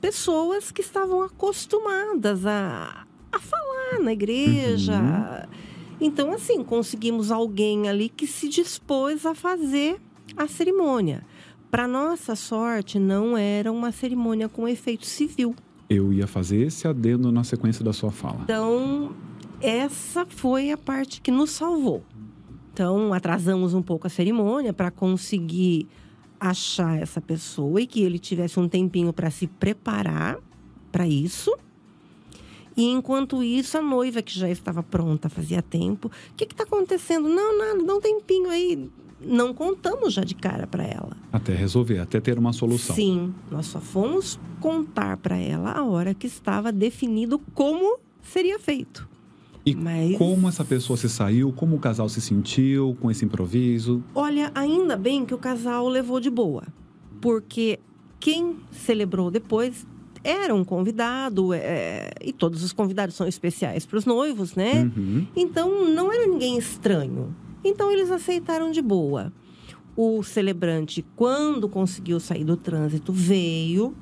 [0.00, 5.48] pessoas que estavam acostumadas a, a falar na igreja.
[5.98, 9.96] Então, assim, conseguimos alguém ali que se dispôs a fazer
[10.36, 11.24] a cerimônia.
[11.74, 15.56] Para nossa sorte, não era uma cerimônia com efeito civil.
[15.90, 18.42] Eu ia fazer esse adendo na sequência da sua fala.
[18.44, 19.12] Então,
[19.60, 22.04] essa foi a parte que nos salvou.
[22.72, 25.88] Então, atrasamos um pouco a cerimônia para conseguir
[26.38, 30.38] achar essa pessoa e que ele tivesse um tempinho para se preparar
[30.92, 31.52] para isso.
[32.76, 37.28] E enquanto isso, a noiva que já estava pronta fazia tempo, o que está acontecendo?
[37.28, 38.88] Não, nada, dá um tempinho aí.
[39.26, 41.16] Não contamos já de cara para ela.
[41.32, 42.94] Até resolver, até ter uma solução.
[42.94, 49.08] Sim, nós só fomos contar para ela a hora que estava definido como seria feito.
[49.66, 54.02] E Mas- como essa pessoa se saiu, como o casal se sentiu com esse improviso?
[54.14, 56.64] Olha, ainda bem que o casal levou de boa,
[57.20, 57.78] porque
[58.20, 59.86] quem celebrou depois
[60.22, 64.90] era um convidado, é, e todos os convidados são especiais para os noivos, né?
[64.96, 65.26] Uhum.
[65.36, 67.34] Então não era ninguém estranho.
[67.64, 69.32] Então eles aceitaram de boa.
[69.96, 73.94] O celebrante, quando conseguiu sair do trânsito, veio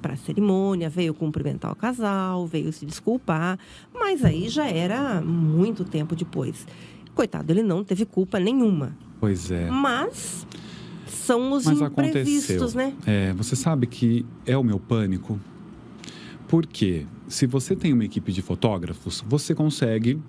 [0.00, 3.58] para a cerimônia, veio cumprimentar o casal, veio se desculpar,
[3.94, 6.66] mas aí já era muito tempo depois.
[7.14, 8.96] Coitado, ele não teve culpa nenhuma.
[9.20, 9.70] Pois é.
[9.70, 10.46] Mas
[11.06, 12.76] são os Mas imprevistos, aconteceu.
[12.76, 12.94] né?
[13.06, 15.38] É, você sabe que é o meu pânico.
[16.48, 20.20] Porque se você tem uma equipe de fotógrafos, você consegue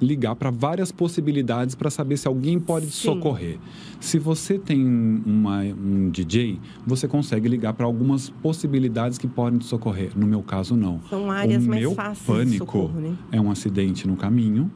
[0.00, 3.58] ligar para várias possibilidades para saber se alguém pode te socorrer.
[4.00, 4.84] Se você tem
[5.24, 10.10] uma- um DJ, você consegue ligar para algumas possibilidades que podem te socorrer.
[10.16, 11.00] No meu caso, não.
[11.08, 13.16] São áreas o mais meu fáceis pânico socorro, né?
[13.32, 14.70] é um acidente no caminho,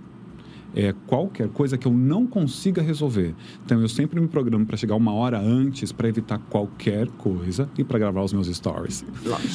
[0.75, 3.35] é qualquer coisa que eu não consiga resolver.
[3.67, 7.85] Então eu sempre me programo para chegar uma hora antes para evitar qualquer coisa e
[7.85, 9.05] para gravar os meus stories,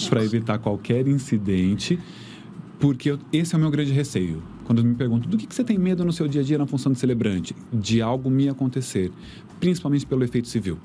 [0.09, 1.97] para evitar qualquer incidente,
[2.79, 4.43] porque eu- esse é o meu grande receio.
[4.65, 6.65] Quando me perguntam do que, que você tem medo no seu dia a dia na
[6.65, 9.11] função de celebrante, de algo me acontecer,
[9.59, 10.77] principalmente pelo efeito civil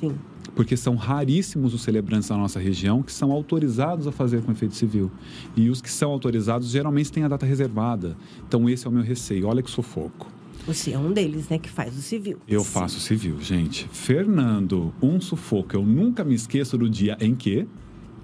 [0.00, 0.14] Sim.
[0.54, 4.74] porque são raríssimos os celebrantes da nossa região que são autorizados a fazer com efeito
[4.74, 5.10] civil.
[5.56, 8.16] E os que são autorizados geralmente têm a data reservada.
[8.48, 9.46] Então esse é o meu receio.
[9.46, 10.26] Olha que sufoco.
[10.66, 12.38] Você é um deles, né, que faz o civil.
[12.46, 13.88] Eu faço civil, gente.
[13.92, 15.74] Fernando, um sufoco.
[15.74, 17.66] Eu nunca me esqueço do dia em que.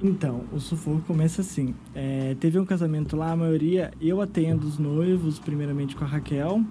[0.02, 1.74] Então, o sufoco começa assim.
[1.94, 6.62] É, teve um casamento lá, a maioria, eu atendo os noivos, primeiramente com a Raquel.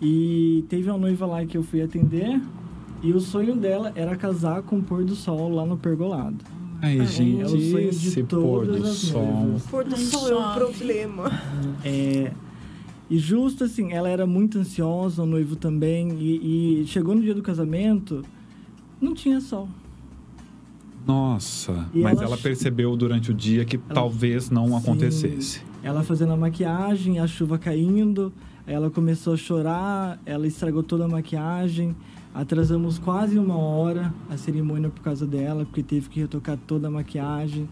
[0.00, 2.40] E teve uma noiva lá que eu fui atender.
[3.02, 6.44] E o sonho dela era casar com o pôr do sol lá no pergolado.
[6.80, 9.24] Ai, Ai, gente, é o sonho de esse todas pôr do as sol.
[9.24, 9.66] noivas.
[9.66, 11.30] Pôr do sol é um problema.
[11.84, 12.32] É,
[13.08, 16.10] e justo assim, ela era muito ansiosa, o noivo também.
[16.18, 18.24] E, e chegou no dia do casamento,
[19.00, 19.68] não tinha sol.
[21.06, 24.76] Nossa, E mas ela ela percebeu durante o dia que talvez não Sim.
[24.76, 25.62] acontecesse.
[25.82, 28.32] Ela fazendo a maquiagem, a chuva caindo,
[28.66, 31.96] ela começou a chorar, ela estragou toda a maquiagem.
[32.34, 36.90] Atrasamos quase uma hora a cerimônia por causa dela, porque teve que retocar toda a
[36.90, 37.68] maquiagem.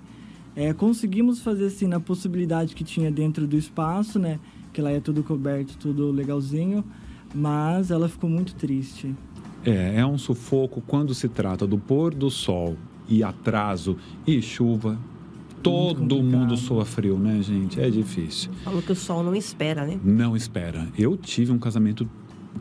[0.55, 4.39] É, conseguimos fazer assim na possibilidade que tinha dentro do espaço, né?
[4.73, 6.85] Que lá é tudo coberto, tudo legalzinho.
[7.35, 9.15] Mas ela ficou muito triste.
[9.65, 12.77] É, é um sufoco quando se trata do pôr do sol
[13.11, 13.97] e atraso
[14.27, 14.97] e chuva.
[15.63, 17.79] Todo mundo soa frio, né, gente?
[17.79, 18.51] É difícil.
[18.65, 20.01] Falou que o sol não espera, né?
[20.03, 20.89] Não espera.
[20.97, 22.09] Eu tive um casamento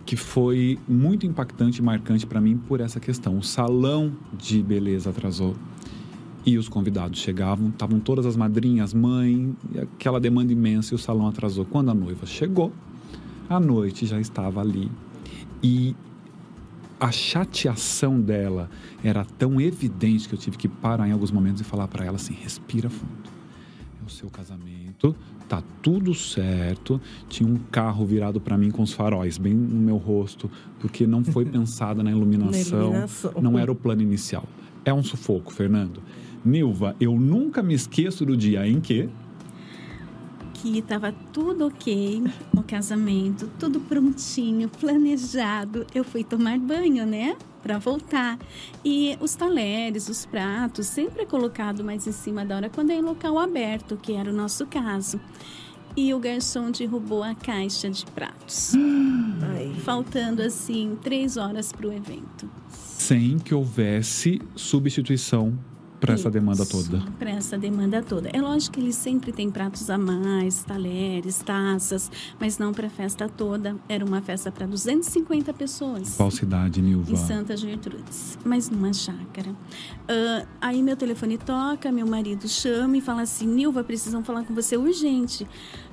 [0.06, 3.38] que foi muito impactante e marcante para mim por essa questão.
[3.38, 5.56] O salão de beleza atrasou.
[6.46, 11.28] E os convidados chegavam, estavam todas as madrinhas, mãe, aquela demanda imensa e o salão
[11.28, 11.66] atrasou.
[11.66, 12.72] Quando a noiva chegou,
[13.50, 14.90] a noite já estava ali.
[15.62, 15.96] E
[17.00, 18.70] a chateação dela
[19.04, 22.16] era tão evidente que eu tive que parar em alguns momentos e falar para ela
[22.18, 23.30] assim: respira fundo.
[24.02, 25.16] É o seu casamento,
[25.48, 27.00] tá tudo certo.
[27.28, 31.24] Tinha um carro virado para mim com os faróis bem no meu rosto, porque não
[31.24, 33.34] foi pensada na iluminação, Na iluminação.
[33.42, 34.44] não era o plano inicial.
[34.84, 36.02] É um sufoco, Fernando.
[36.44, 39.10] Nilva, eu nunca me esqueço do dia em que
[40.62, 42.24] que estava tudo ok,
[42.56, 45.86] o casamento, tudo prontinho, planejado.
[45.94, 47.36] Eu fui tomar banho, né?
[47.64, 48.38] Para voltar.
[48.84, 52.96] E os talheres, os pratos, sempre é colocado mais em cima da hora quando é
[52.96, 55.20] em local aberto, que era o nosso caso.
[55.96, 58.74] E o garçom derrubou a caixa de pratos,
[59.42, 59.74] Ai.
[59.84, 62.50] faltando assim três horas para o evento.
[62.70, 65.58] sem que houvesse substituição
[66.00, 67.04] para essa demanda toda.
[67.18, 68.30] Para essa demanda toda.
[68.30, 72.10] É lógico que eles sempre têm pratos a mais, talheres, taças,
[72.40, 73.76] mas não para a festa toda.
[73.88, 76.16] Era uma festa para 250 pessoas.
[76.16, 77.12] Qual cidade, Nilva?
[77.12, 79.54] Em Santa Gertrudes, mas numa chácara.
[80.08, 84.54] Ah, aí meu telefone toca, meu marido chama e fala assim: Nilva, precisam falar com
[84.54, 85.48] você urgente.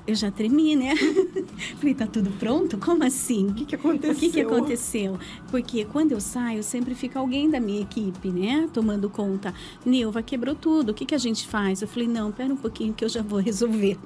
[0.07, 0.95] Eu já tremi, né?
[1.77, 2.77] Falei, tá tudo pronto?
[2.77, 3.47] Como assim?
[3.47, 4.13] O que, que aconteceu?
[4.13, 5.19] O que, que aconteceu?
[5.51, 8.69] Porque quando eu saio, sempre fica alguém da minha equipe, né?
[8.73, 9.53] Tomando conta.
[9.85, 10.91] Nilva, quebrou tudo.
[10.91, 11.81] O que, que a gente faz?
[11.81, 13.97] Eu falei, não, pera um pouquinho que eu já vou resolver.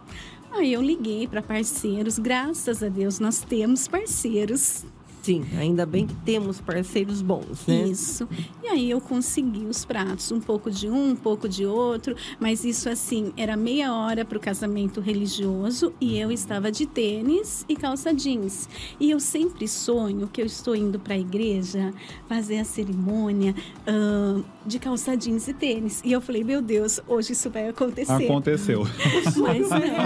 [0.51, 2.17] Aí eu liguei para parceiros.
[2.17, 4.83] Graças a Deus, nós temos parceiros.
[5.21, 7.83] Sim, ainda bem que temos parceiros bons, né?
[7.83, 8.27] Isso.
[8.63, 12.65] E aí eu consegui os pratos, um pouco de um, um pouco de outro, mas
[12.65, 17.75] isso assim, era meia hora para o casamento religioso e eu estava de tênis e
[17.75, 18.67] calça jeans.
[18.99, 21.93] E eu sempre sonho que eu estou indo para a igreja
[22.27, 23.53] fazer a cerimônia
[23.87, 26.01] uh, de calça jeans e tênis.
[26.03, 28.25] E eu falei, meu Deus, hoje isso vai acontecer.
[28.25, 28.87] Aconteceu.
[29.37, 29.97] Mas é,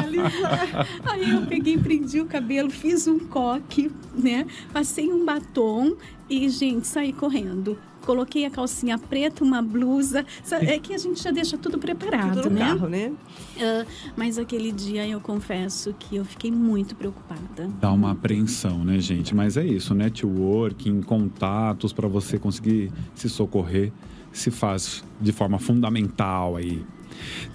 [1.06, 4.46] aí eu peguei, prendi o cabelo, fiz um coque, né?
[4.74, 5.96] Passei um batom
[6.30, 7.78] e, gente, saí correndo.
[8.06, 10.26] Coloquei a calcinha preta, uma blusa.
[10.62, 12.66] É que a gente já deixa tudo preparado, tudo no né?
[12.66, 13.12] carro, né?
[13.56, 17.68] Uh, mas aquele dia eu confesso que eu fiquei muito preocupada.
[17.80, 19.34] Dá uma apreensão, né, gente?
[19.34, 23.92] Mas é isso, networking, contatos para você conseguir se socorrer
[24.32, 26.86] se faz de forma fundamental aí.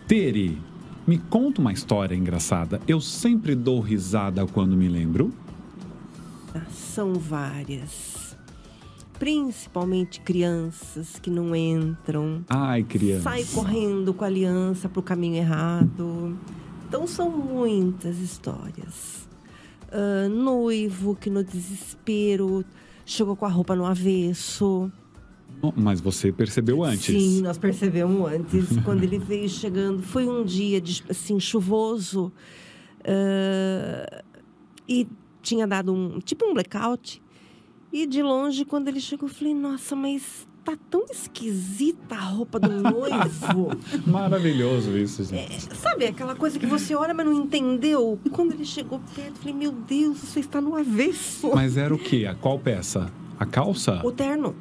[0.08, 0.58] Tere,
[1.06, 2.80] me conta uma história engraçada.
[2.88, 5.32] Eu sempre dou risada quando me lembro.
[6.70, 8.36] São várias.
[9.18, 12.44] Principalmente crianças que não entram.
[12.48, 13.24] Ai, criança.
[13.24, 16.38] Sai correndo com a aliança para o caminho errado.
[16.88, 19.28] Então são muitas histórias.
[19.92, 22.64] Uh, noivo que no desespero
[23.04, 24.90] chegou com a roupa no avesso.
[25.76, 27.04] Mas você percebeu antes?
[27.04, 28.76] Sim, nós percebemos antes.
[28.84, 32.32] quando ele veio chegando, foi um dia de, assim chuvoso
[33.00, 34.22] uh,
[34.88, 35.06] e
[35.42, 37.22] tinha dado um tipo um blackout.
[37.92, 42.60] E de longe, quando ele chegou, eu falei: Nossa, mas tá tão esquisita a roupa
[42.60, 43.70] do noivo.
[44.06, 45.54] Maravilhoso isso, gente.
[45.54, 48.18] É, sabe aquela coisa que você olha, mas não entendeu?
[48.30, 51.50] Quando ele chegou perto, eu falei: Meu Deus, você está no avesso.
[51.54, 52.26] Mas era o quê?
[52.30, 53.10] A qual peça?
[53.38, 54.00] A calça?
[54.04, 54.54] O terno.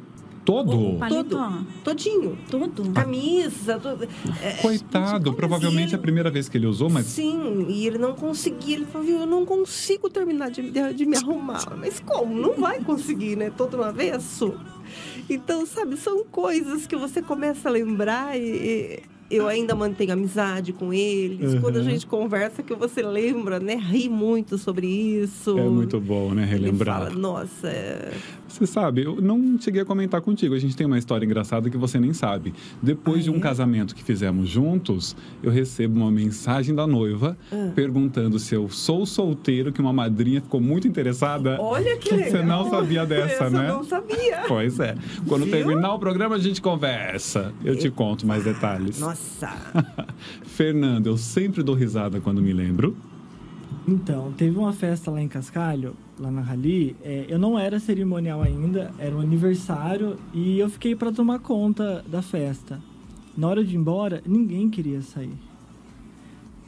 [0.49, 0.97] Todo?
[1.07, 1.67] Todo.
[1.83, 2.35] Todinho.
[2.49, 2.91] Todo.
[2.91, 3.77] Camisa.
[3.77, 4.07] Todo.
[4.41, 5.95] É, Coitado, provavelmente ele...
[5.95, 7.05] a primeira vez que ele usou, mas.
[7.05, 8.77] Sim, e ele não conseguia.
[8.77, 11.77] Ele falou, eu não consigo terminar de, de, de me arrumar.
[11.77, 12.35] Mas como?
[12.35, 13.51] Não vai conseguir, né?
[13.55, 14.55] Todo no avesso.
[15.29, 20.93] Então, sabe, são coisas que você começa a lembrar e, eu ainda mantenho amizade com
[20.93, 21.53] eles.
[21.53, 21.61] Uhum.
[21.61, 23.75] Quando a gente conversa, que você lembra, né?
[23.75, 25.57] Ri muito sobre isso.
[25.57, 26.45] É muito bom, né?
[26.45, 27.01] Relembrar.
[27.01, 27.67] Ele fala, Nossa.
[27.67, 28.11] É...
[28.47, 30.55] Você sabe, eu não cheguei a comentar contigo.
[30.55, 32.53] A gente tem uma história engraçada que você nem sabe.
[32.81, 33.39] Depois ah, de um é?
[33.39, 37.71] casamento que fizemos juntos, eu recebo uma mensagem da noiva ah.
[37.75, 41.57] perguntando se eu sou solteiro, que uma madrinha ficou muito interessada.
[41.59, 42.31] Olha que legal.
[42.31, 43.69] Você não sabia dessa, Essa né?
[43.69, 44.43] Eu não sabia.
[44.47, 44.95] Pois é.
[45.27, 45.53] Quando Viu?
[45.53, 47.53] terminar o programa, a gente conversa.
[47.63, 48.99] Eu te conto mais detalhes.
[48.99, 49.18] Nossa.
[50.43, 52.95] Fernando, eu sempre dou risada quando me lembro.
[53.87, 56.95] Então, teve uma festa lá em Cascalho, lá na Rally.
[57.03, 62.03] É, eu não era cerimonial ainda, era um aniversário e eu fiquei para tomar conta
[62.07, 62.79] da festa.
[63.35, 65.33] Na hora de ir embora, ninguém queria sair.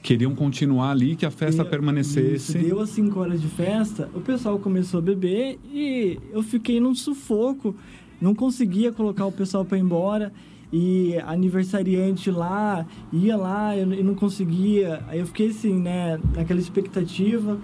[0.02, 2.58] Queriam continuar ali, que a festa deu, permanecesse.
[2.58, 6.80] Isso, deu as 5 horas de festa, o pessoal começou a beber e eu fiquei
[6.80, 7.76] num sufoco.
[8.20, 10.34] Não conseguia colocar o pessoal para ir embora
[10.72, 15.02] e aniversariante lá, ia lá e não conseguia.
[15.08, 17.58] Aí eu fiquei assim, né, naquela expectativa.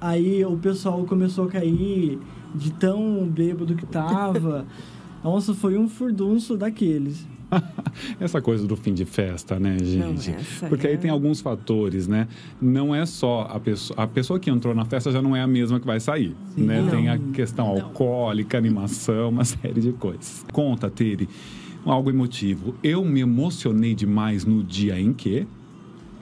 [0.00, 2.18] Aí o pessoal começou a cair
[2.54, 4.66] de tão bêbado que tava.
[5.22, 7.26] Nossa, foi um furdunço daqueles.
[8.20, 10.30] essa coisa do fim de festa, né, gente?
[10.30, 10.90] Não, Porque é...
[10.90, 12.28] aí tem alguns fatores, né?
[12.60, 15.46] Não é só a pessoa, a pessoa que entrou na festa já não é a
[15.46, 16.80] mesma que vai sair, Sim, né?
[16.80, 16.90] Não.
[16.90, 17.82] Tem a questão não.
[17.82, 20.44] alcoólica, animação, uma série de coisas.
[20.52, 21.28] Conta, Tere,
[21.84, 22.74] algo emotivo.
[22.82, 25.46] Eu me emocionei demais no dia em que.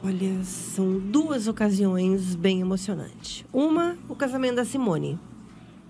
[0.03, 3.44] Olha, são duas ocasiões bem emocionantes.
[3.53, 5.18] Uma, o casamento da Simone.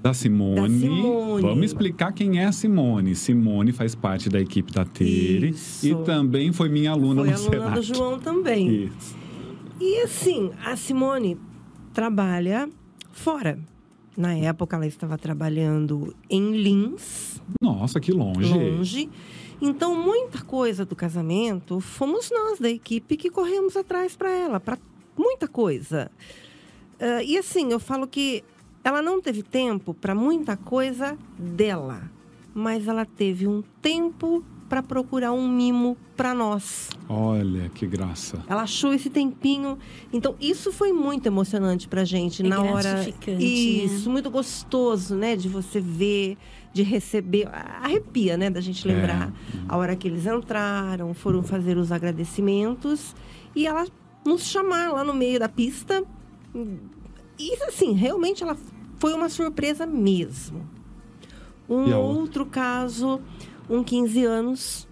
[0.00, 0.61] Da Simone.
[0.61, 1.42] Da Simone.
[1.42, 3.14] Vamos explicar quem é a Simone.
[3.14, 5.87] Simone faz parte da equipe da Tere Isso.
[5.87, 7.74] e também foi minha aluna foi no aluna Senac.
[7.74, 8.85] do João também.
[8.85, 9.16] Isso.
[9.81, 11.37] E assim, a Simone
[11.92, 12.68] trabalha
[13.12, 13.59] fora.
[14.16, 17.38] Na época ela estava trabalhando em Lins.
[17.61, 18.52] Nossa, que longe.
[18.52, 19.11] Longe.
[19.61, 24.78] Então, muita coisa do casamento fomos nós da equipe que corremos atrás para ela, para
[25.16, 26.11] muita coisa.
[27.00, 28.44] Uh, e assim, eu falo que
[28.84, 32.11] ela não teve tempo para muita coisa dela,
[32.54, 36.90] mas ela teve um tempo para procurar um mimo para nós.
[37.09, 38.42] Olha que graça.
[38.48, 39.78] Ela achou esse tempinho.
[40.12, 43.09] Então, isso foi muito emocionante pra gente é na hora.
[43.38, 44.12] Isso, né?
[44.12, 46.37] muito gostoso, né, de você ver
[46.70, 47.48] de receber,
[47.83, 49.59] arrepia, né, da gente lembrar é.
[49.66, 53.16] a hora que eles entraram, foram fazer os agradecimentos
[53.57, 53.87] e ela
[54.24, 56.04] nos chamar lá no meio da pista.
[57.38, 58.57] E assim, realmente ela
[58.96, 60.68] foi uma surpresa mesmo.
[61.68, 63.20] Um outro caso,
[63.68, 64.88] um 15 anos,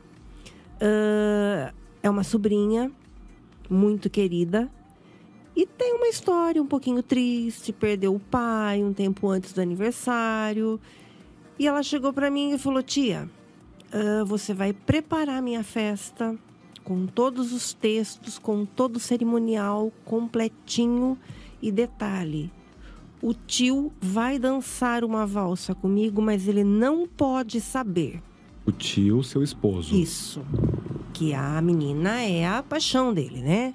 [0.81, 2.91] uh, é uma sobrinha
[3.69, 4.71] muito querida
[5.57, 10.79] E tem uma história um pouquinho triste, perdeu o pai um tempo antes do aniversário.
[11.59, 13.29] E ela chegou para mim e falou: "Tia,
[13.93, 16.37] uh, você vai preparar minha festa
[16.85, 21.19] com todos os textos, com todo o cerimonial completinho
[21.61, 22.53] e detalhe.
[23.21, 28.23] O tio vai dançar uma valsa comigo, mas ele não pode saber.
[28.67, 29.95] O tio, seu esposo.
[29.95, 30.45] Isso.
[31.13, 33.75] Que a menina é a paixão dele, né?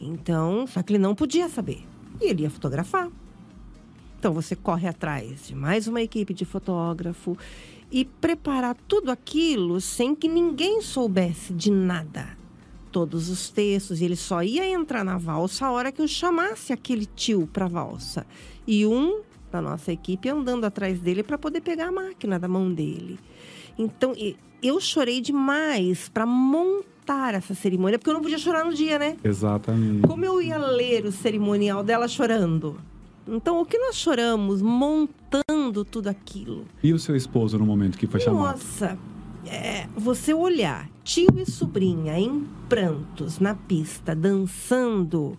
[0.00, 1.84] Então, só que ele não podia saber.
[2.20, 3.10] E ele ia fotografar.
[4.18, 7.38] Então você corre atrás de mais uma equipe de fotógrafo
[7.90, 12.36] e preparar tudo aquilo sem que ninguém soubesse de nada.
[12.90, 16.72] Todos os textos, e ele só ia entrar na valsa a hora que eu chamasse
[16.72, 18.26] aquele tio para valsa.
[18.66, 19.20] E um
[19.52, 23.18] da nossa equipe andando atrás dele para poder pegar a máquina da mão dele.
[23.78, 24.12] Então,
[24.62, 29.16] eu chorei demais para montar essa cerimônia, porque eu não podia chorar no dia, né?
[29.22, 30.06] Exatamente.
[30.06, 32.76] Como eu ia ler o cerimonial dela chorando?
[33.26, 36.64] Então, o que nós choramos montando tudo aquilo?
[36.82, 38.52] E o seu esposo no momento que foi chamado?
[38.52, 38.98] Nossa,
[39.46, 45.38] é, você olhar tio e sobrinha em prantos na pista, dançando,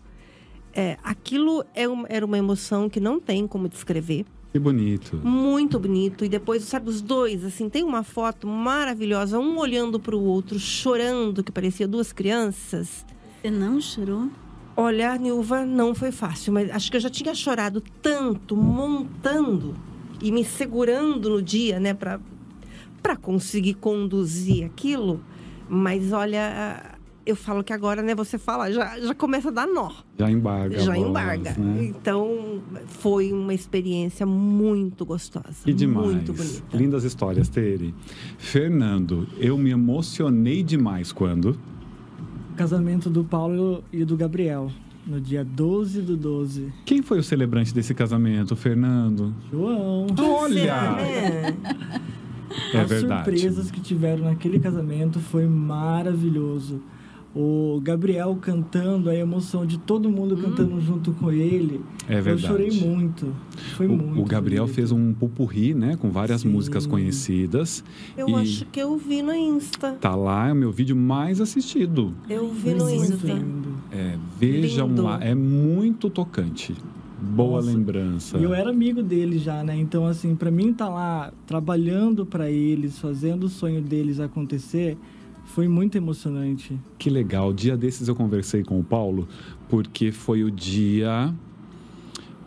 [0.73, 4.25] é, aquilo é uma, era uma emoção que não tem como descrever.
[4.51, 5.17] Que bonito.
[5.17, 6.25] Muito bonito.
[6.25, 10.59] E depois, sabe, os dois, assim, tem uma foto maravilhosa, um olhando para o outro,
[10.59, 13.05] chorando, que parecia duas crianças.
[13.41, 14.29] Você não chorou?
[14.75, 19.75] Olha, Nilva, não foi fácil, mas acho que eu já tinha chorado tanto montando
[20.21, 22.19] e me segurando no dia, né, para
[23.01, 25.21] para conseguir conduzir aquilo.
[25.67, 26.98] Mas olha,
[27.29, 29.91] eu falo que agora, né, você fala, já, já começa a dar nó.
[30.17, 30.79] Já embarga.
[30.79, 31.53] Já embarga.
[31.57, 31.85] Né?
[31.85, 35.63] Então, foi uma experiência muito gostosa.
[35.63, 36.07] Que demais.
[36.07, 36.77] Muito bonita.
[36.77, 37.93] Lindas histórias, Tere.
[38.37, 41.59] Fernando, eu me emocionei demais quando
[42.55, 44.69] casamento do Paulo e do Gabriel,
[45.07, 46.73] no dia 12 do 12.
[46.83, 49.33] Quem foi o celebrante desse casamento, Fernando?
[49.49, 50.07] João.
[50.19, 50.99] Olha!
[50.99, 51.55] É.
[52.73, 53.23] É As verdade.
[53.23, 56.81] surpresas que tiveram naquele casamento foi maravilhoso.
[57.35, 61.79] O Gabriel cantando, a emoção de todo mundo cantando junto com ele.
[62.07, 62.45] É verdade.
[62.45, 63.31] Eu chorei muito.
[63.75, 64.19] Foi o, muito.
[64.19, 64.75] o Gabriel bonito.
[64.75, 66.49] fez um pupurri, né, com várias Sim.
[66.49, 67.83] músicas conhecidas.
[68.17, 69.91] Eu E- acho que eu vi no Insta.
[70.01, 72.13] Tá lá, é o meu vídeo mais assistido.
[72.27, 73.27] Eu vi Foi no Insta.
[73.27, 73.69] lindo.
[73.91, 75.03] É, vejam Lindo.
[75.03, 76.75] lá, é muito tocante.
[77.21, 77.67] Boa Nossa.
[77.71, 78.37] lembrança.
[78.37, 79.75] E eu era amigo deles já, né?
[79.77, 84.97] Então, assim, pra mim estar lá trabalhando pra eles, fazendo o sonho deles acontecer,
[85.49, 86.79] foi muito emocionante.
[86.97, 87.51] Que legal.
[87.51, 89.27] Dia desses eu conversei com o Paulo,
[89.67, 91.33] porque foi o dia.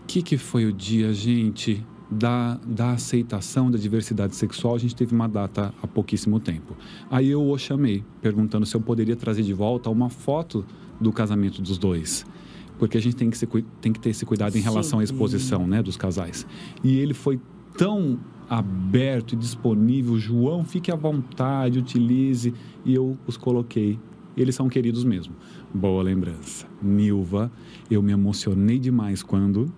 [0.03, 1.85] O que, que foi o dia, gente?
[2.11, 6.77] Da, da aceitação da diversidade sexual, a gente teve uma data há pouquíssimo tempo.
[7.11, 10.65] Aí eu o chamei, perguntando se eu poderia trazer de volta uma foto
[11.01, 12.27] do casamento dos dois.
[12.79, 13.47] Porque a gente tem que, se
[13.81, 14.69] tem que ter esse cuidado em Sim.
[14.69, 16.47] relação à exposição né, dos casais.
[16.85, 17.41] E ele foi
[17.77, 20.19] tão aberto e disponível.
[20.19, 22.53] João, fique à vontade, utilize.
[22.85, 23.99] E eu os coloquei.
[24.37, 25.35] Eles são queridos mesmo.
[25.73, 26.67] Boa lembrança.
[26.81, 27.51] Nilva,
[27.91, 29.73] eu me emocionei demais quando.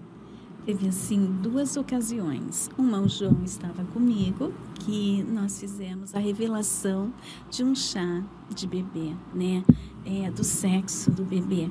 [0.64, 2.70] Teve assim duas ocasiões.
[2.78, 7.12] Uma o João estava comigo, que nós fizemos a revelação
[7.50, 8.22] de um chá
[8.54, 9.62] de bebê, né?
[10.06, 11.68] É, do sexo do bebê.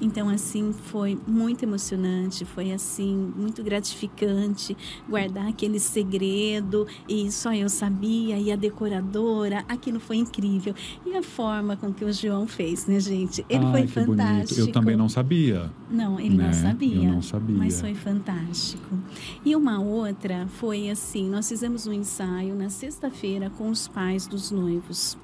[0.00, 4.76] Então, assim, foi muito emocionante, foi, assim, muito gratificante
[5.08, 10.74] guardar aquele segredo e só eu sabia, e a decoradora, aquilo foi incrível.
[11.04, 13.44] E a forma com que o João fez, né, gente?
[13.48, 14.54] Ele Ai, foi fantástico.
[14.54, 14.58] bonito.
[14.58, 15.70] Eu também não sabia.
[15.90, 16.46] Não, ele né?
[16.46, 16.96] não sabia.
[16.96, 17.56] Eu não sabia.
[17.56, 18.98] Mas foi fantástico.
[19.44, 24.50] E uma outra foi assim: nós fizemos um ensaio na sexta-feira com os pais dos
[24.50, 25.16] noivos.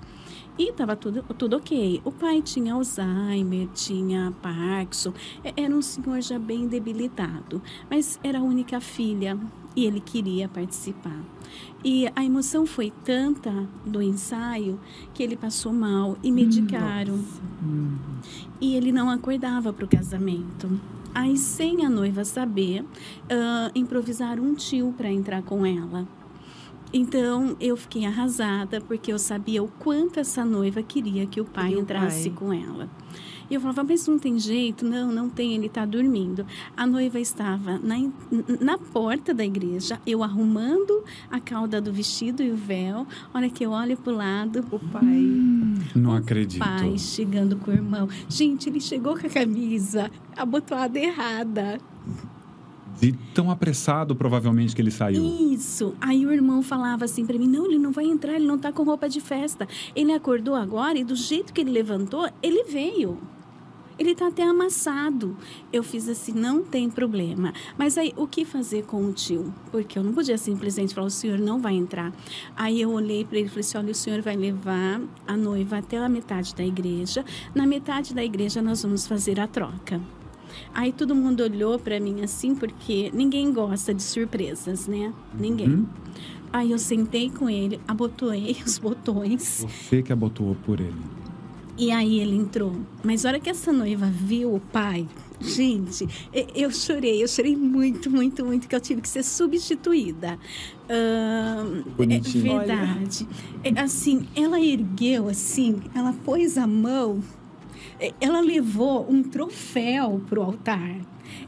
[0.61, 2.03] E estava tudo, tudo ok.
[2.05, 5.15] O pai tinha Alzheimer, tinha Parkinson,
[5.57, 9.39] era um senhor já bem debilitado, mas era a única filha
[9.75, 11.19] e ele queria participar.
[11.83, 14.79] E a emoção foi tanta do ensaio
[15.15, 17.19] que ele passou mal e medicaram
[17.63, 17.97] Hum.
[18.61, 20.79] e ele não acordava para o casamento.
[21.15, 22.85] Aí, sem a noiva saber,
[23.31, 26.07] ah, improvisaram um tio para entrar com ela.
[26.93, 31.75] Então, eu fiquei arrasada, porque eu sabia o quanto essa noiva queria que o pai
[31.75, 32.39] o entrasse pai.
[32.39, 32.89] com ela.
[33.49, 34.85] E eu falava, mas não tem jeito?
[34.85, 36.47] Não, não tem, ele está dormindo.
[36.77, 37.97] A noiva estava na,
[38.61, 43.05] na porta da igreja, eu arrumando a cauda do vestido e o véu.
[43.35, 45.27] Hora que eu olho para o lado, O pai.
[45.97, 46.61] Não o acredito.
[46.61, 48.09] pai chegando com o irmão.
[48.29, 51.79] Gente, ele chegou com a camisa abotoada errada.
[53.01, 55.25] De tão apressado, provavelmente, que ele saiu.
[55.25, 55.95] Isso.
[56.01, 58.73] Aí o irmão falava assim pra mim: não, ele não vai entrar, ele não tá
[58.73, 59.67] com roupa de festa.
[59.95, 63.19] Ele acordou agora e do jeito que ele levantou, ele veio.
[64.01, 65.37] Ele está até amassado.
[65.71, 67.53] Eu fiz assim, não tem problema.
[67.77, 69.53] Mas aí, o que fazer com o tio?
[69.71, 72.11] Porque eu não podia simplesmente falar, o senhor não vai entrar.
[72.57, 75.77] Aí eu olhei para ele e falei assim, olha, o senhor vai levar a noiva
[75.77, 77.23] até a metade da igreja.
[77.55, 80.01] Na metade da igreja nós vamos fazer a troca.
[80.75, 85.13] Aí todo mundo olhou para mim assim, porque ninguém gosta de surpresas, né?
[85.39, 85.69] Ninguém.
[85.69, 85.87] Uhum.
[86.53, 89.65] Aí eu sentei com ele, abotoei os botões.
[89.67, 90.95] Você que abotoou por ele.
[91.79, 92.75] E aí ele entrou.
[93.03, 95.09] Mas a hora que essa noiva viu o pai,
[95.41, 100.39] gente, e- eu chorei, eu chorei muito, muito, muito, que eu tive que ser substituída.
[100.91, 103.27] Ahn, é verdade.
[103.65, 107.21] É, assim, ela ergueu assim, ela pôs a mão,
[108.21, 110.97] ela levou um troféu pro altar.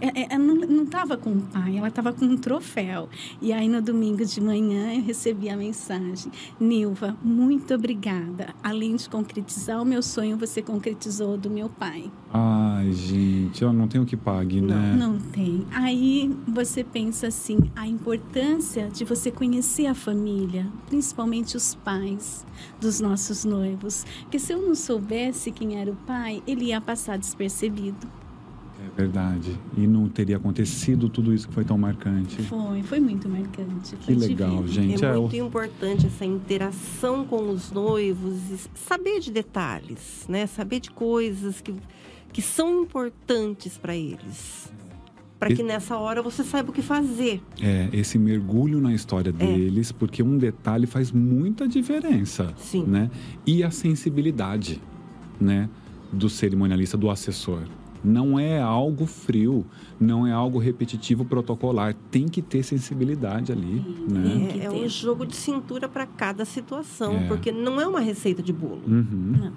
[0.01, 3.09] É, é, Ela não estava com o pai, ela estava com um troféu.
[3.41, 8.55] E aí, no domingo de manhã, eu recebi a mensagem: Nilva, muito obrigada.
[8.63, 12.11] Além de concretizar o meu sonho, você concretizou o do meu pai.
[12.33, 14.95] Ai, gente, eu não tenho que pague, né?
[14.99, 15.67] Não tem.
[15.73, 22.47] Aí você pensa assim: a importância de você conhecer a família, principalmente os pais
[22.81, 24.05] dos nossos noivos.
[24.23, 28.22] Porque se eu não soubesse quem era o pai, ele ia passar despercebido.
[28.95, 29.59] É verdade.
[29.77, 32.43] E não teria acontecido tudo isso que foi tão marcante.
[32.43, 33.97] Foi, foi muito marcante.
[33.97, 34.69] Que foi legal, divino.
[34.69, 35.05] gente.
[35.05, 40.47] É É, muito o- importante essa interação com os noivos, saber de detalhes, né?
[40.47, 41.75] Saber de coisas que,
[42.33, 44.71] que são importantes para eles.
[45.39, 47.43] Para que nessa hora você saiba o que fazer.
[47.61, 48.95] é, esse mergulho na É.
[48.95, 52.85] história deles, porque um detalhe faz muita diferença, Sim.
[52.85, 53.11] né?
[53.45, 54.81] E a sensibilidade,
[55.41, 55.69] né,
[56.13, 57.63] do cerimonialista, do assessor.
[58.05, 59.65] Não é algo frio,
[60.01, 61.95] não é algo repetitivo protocolar.
[62.11, 64.49] Tem que ter sensibilidade ali, né?
[64.53, 64.85] que É, é ter.
[64.85, 67.29] um jogo de cintura para cada situação, É.
[67.29, 68.83] porque não é uma receita de bolo.
[68.87, 69.53] Uhum.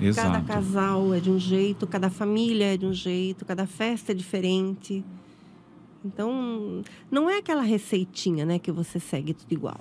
[0.00, 0.28] Exato.
[0.32, 4.14] Cada casal é de um jeito, cada família é de um jeito, cada festa é
[4.14, 5.04] diferente.
[6.04, 9.80] Então, não é aquela receitinha, né, que você segue tudo igual.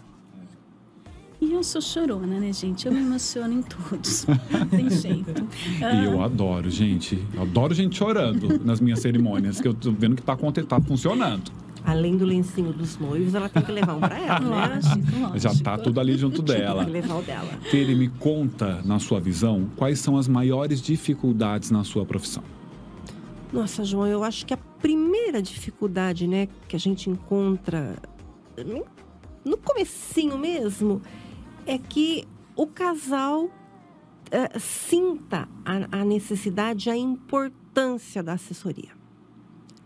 [1.40, 2.88] E eu sou chorona, né, gente?
[2.88, 4.26] Eu me emociono em todos.
[4.72, 5.48] Tem jeito.
[5.80, 7.24] E eu adoro, gente.
[7.34, 10.36] Eu adoro gente chorando nas minhas cerimônias, que eu tô vendo que tá,
[10.68, 11.52] tá funcionando.
[11.86, 14.82] Além do lencinho dos noivos, ela tem que levar um para ela, né?
[14.84, 15.40] Lógico, lógico.
[15.40, 16.84] Já tá tudo ali junto dela.
[16.84, 17.50] Tem que levar o dela.
[17.72, 22.44] Tere, me conta, na sua visão, quais são as maiores dificuldades na sua profissão?
[23.54, 27.96] Nossa, João, eu acho que a primeira dificuldade, né, que a gente encontra
[29.46, 31.02] no comecinho mesmo,
[31.68, 33.50] é que o casal
[34.32, 38.90] eh, sinta a, a necessidade, a importância da assessoria.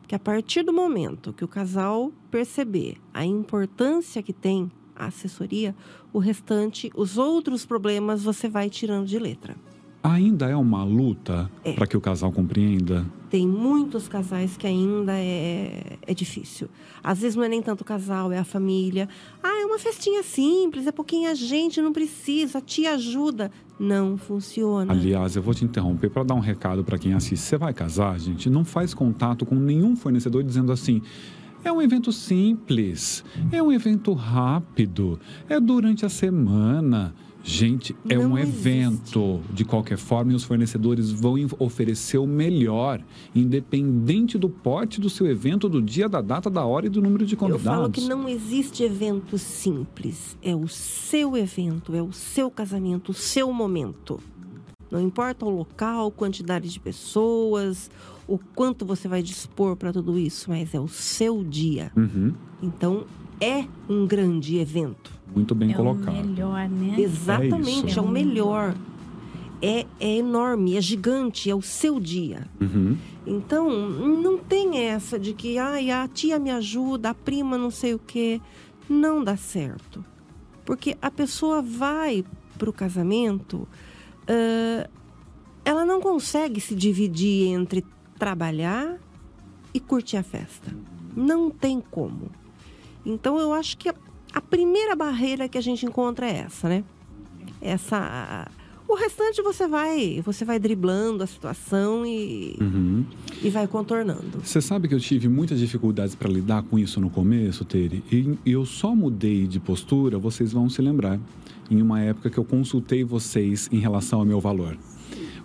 [0.02, 5.76] Porque a partir do momento que o casal perceber a importância que tem a assessoria,
[6.14, 9.56] o restante, os outros problemas, você vai tirando de letra.
[10.04, 11.74] Ainda é uma luta É.
[11.74, 13.06] para que o casal compreenda?
[13.30, 16.68] Tem muitos casais que ainda é, é difícil.
[17.04, 19.08] Às vezes não é nem tanto o casal, é a família.
[19.44, 23.50] Ah, uma festinha simples, é pouquinha gente, não precisa, a tia ajuda.
[23.80, 24.92] Não funciona.
[24.92, 27.42] Aliás, eu vou te interromper para dar um recado para quem assiste.
[27.42, 28.50] Você vai casar, gente?
[28.50, 31.02] Não faz contato com nenhum fornecedor dizendo assim.
[31.64, 37.14] É um evento simples, é um evento rápido, é durante a semana.
[37.44, 38.60] Gente, é Não um existe.
[38.70, 39.40] evento.
[39.52, 43.02] De qualquer forma, e os fornecedores vão oferecer o melhor,
[43.34, 47.26] independente do porte do seu evento, do dia, da data, da hora e do número
[47.26, 47.66] de Eu convidados.
[47.66, 50.38] falo que não existe evento simples.
[50.42, 54.20] É o seu evento, é o seu casamento, o seu momento.
[54.92, 57.90] Não importa o local, quantidade de pessoas,
[58.28, 61.92] o quanto você vai dispor para tudo isso, mas é o seu dia.
[61.96, 63.06] Uhum, Então,
[63.40, 65.12] é um grande evento.
[65.34, 66.14] Muito bem é colocado.
[66.14, 66.96] o melhor, né?
[66.98, 68.00] Exatamente, isso.
[68.00, 68.76] é, o melhor.
[69.64, 72.48] É, é enorme, é gigante, é o seu dia.
[72.60, 72.98] Uhum.
[73.28, 77.94] Então, não tem essa de que ai, a tia me ajuda, a prima não sei
[77.94, 78.42] o quê.
[78.90, 80.04] Não dá certo.
[80.66, 82.26] Porque a pessoa vai
[82.58, 83.68] para o casamento,
[84.28, 84.90] ah,
[85.64, 87.86] ela não consegue se dividir entre
[88.18, 88.98] trabalhar
[89.74, 90.76] e curtir a festa.
[91.16, 92.32] Não tem como.
[93.06, 93.90] Então, eu acho que
[94.34, 96.84] a, primeira barreira que a gente encontra é essa, né?
[97.62, 98.48] Essa.
[98.88, 103.06] O restante você vai, você vai driblando a situação e, Uhum.
[103.42, 104.42] e vai contornando.
[104.44, 108.04] Você sabe que eu tive muitas dificuldades para lidar com isso no começo, Tere?
[108.12, 111.18] E eu só mudei de postura, vocês vão se lembrar,
[111.70, 114.78] em uma época que eu consultei vocês em relação ao meu valor.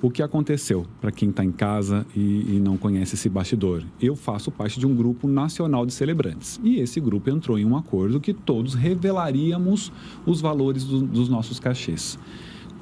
[0.03, 3.83] O que aconteceu, para quem está em casa e, e não conhece esse bastidor?
[4.01, 6.61] Eu faço parte de um grupo nacional de celebrantes.
[6.63, 9.91] E esse grupo entrou em um acordo que todos revelaríamos
[10.27, 12.19] os valores do- dos nossos cachês.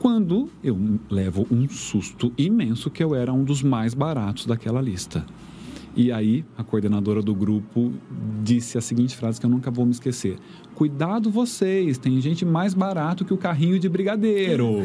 [0.01, 5.25] Quando eu levo um susto imenso que eu era um dos mais baratos daquela lista.
[5.97, 7.93] E aí, a coordenadora do grupo
[8.43, 10.37] disse a seguinte frase que eu nunca vou me esquecer:
[10.75, 14.85] Cuidado vocês, tem gente mais barato que o carrinho de brigadeiro.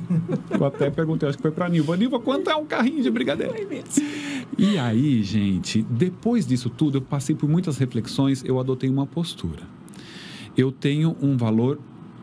[0.50, 3.54] eu até perguntei, acho que foi para Nilva: Nilva, quanto é um carrinho de brigadeiro?
[3.54, 3.90] Foi mesmo.
[4.58, 9.62] E aí, gente, depois disso tudo, eu passei por muitas reflexões, eu adotei uma postura.
[10.56, 11.80] Eu tenho um valor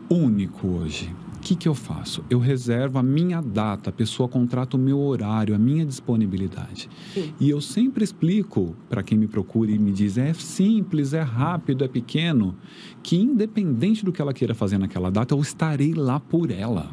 [0.08, 1.12] único hoje.
[1.36, 2.22] O que, que eu faço?
[2.28, 6.88] Eu reservo a minha data, a pessoa contrata o meu horário, a minha disponibilidade.
[7.14, 7.32] Sim.
[7.40, 11.82] E eu sempre explico para quem me procura e me diz: é simples, é rápido,
[11.82, 12.54] é pequeno,
[13.02, 16.90] que independente do que ela queira fazer naquela data, eu estarei lá por ela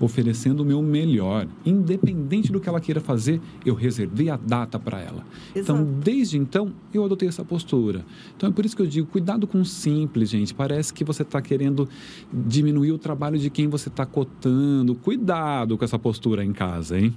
[0.00, 1.46] oferecendo o meu melhor.
[1.64, 5.24] Independente do que ela queira fazer, eu reservei a data para ela.
[5.50, 5.82] Então, Exato.
[5.82, 8.04] Então, desde então, eu adotei essa postura.
[8.36, 10.54] Então, é por isso que eu digo: cuidado com o simples, gente.
[10.54, 11.88] Parece que você está querendo
[12.32, 14.94] diminuir o trabalho de quem você está cotando.
[14.94, 17.14] Cuidado com essa postura em casa, hein?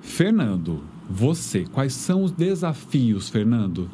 [0.00, 3.88] Fernando, você, quais são os desafios, Fernando,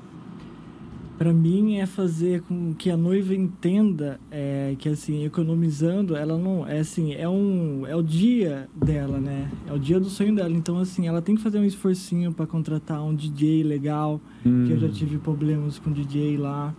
[1.19, 6.65] para mim é fazer com que a noiva entenda é, que assim economizando ela não
[6.65, 9.51] é assim é um é o dia dela né?
[9.67, 10.51] É o dia do sonho dela.
[10.51, 14.65] Então assim ela tem que fazer um esforcinho para contratar um DJ legal hum.
[14.67, 14.93] que eu já hum.
[14.93, 16.73] tive problemas com DJ lá.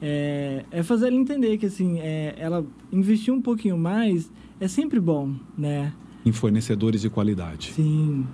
[0.00, 4.98] É, é fazer ela entender que assim é, ela investir um pouquinho mais é sempre
[4.98, 5.92] bom né?
[6.24, 7.72] Em fornecedores de qualidade.
[7.74, 8.26] Sim.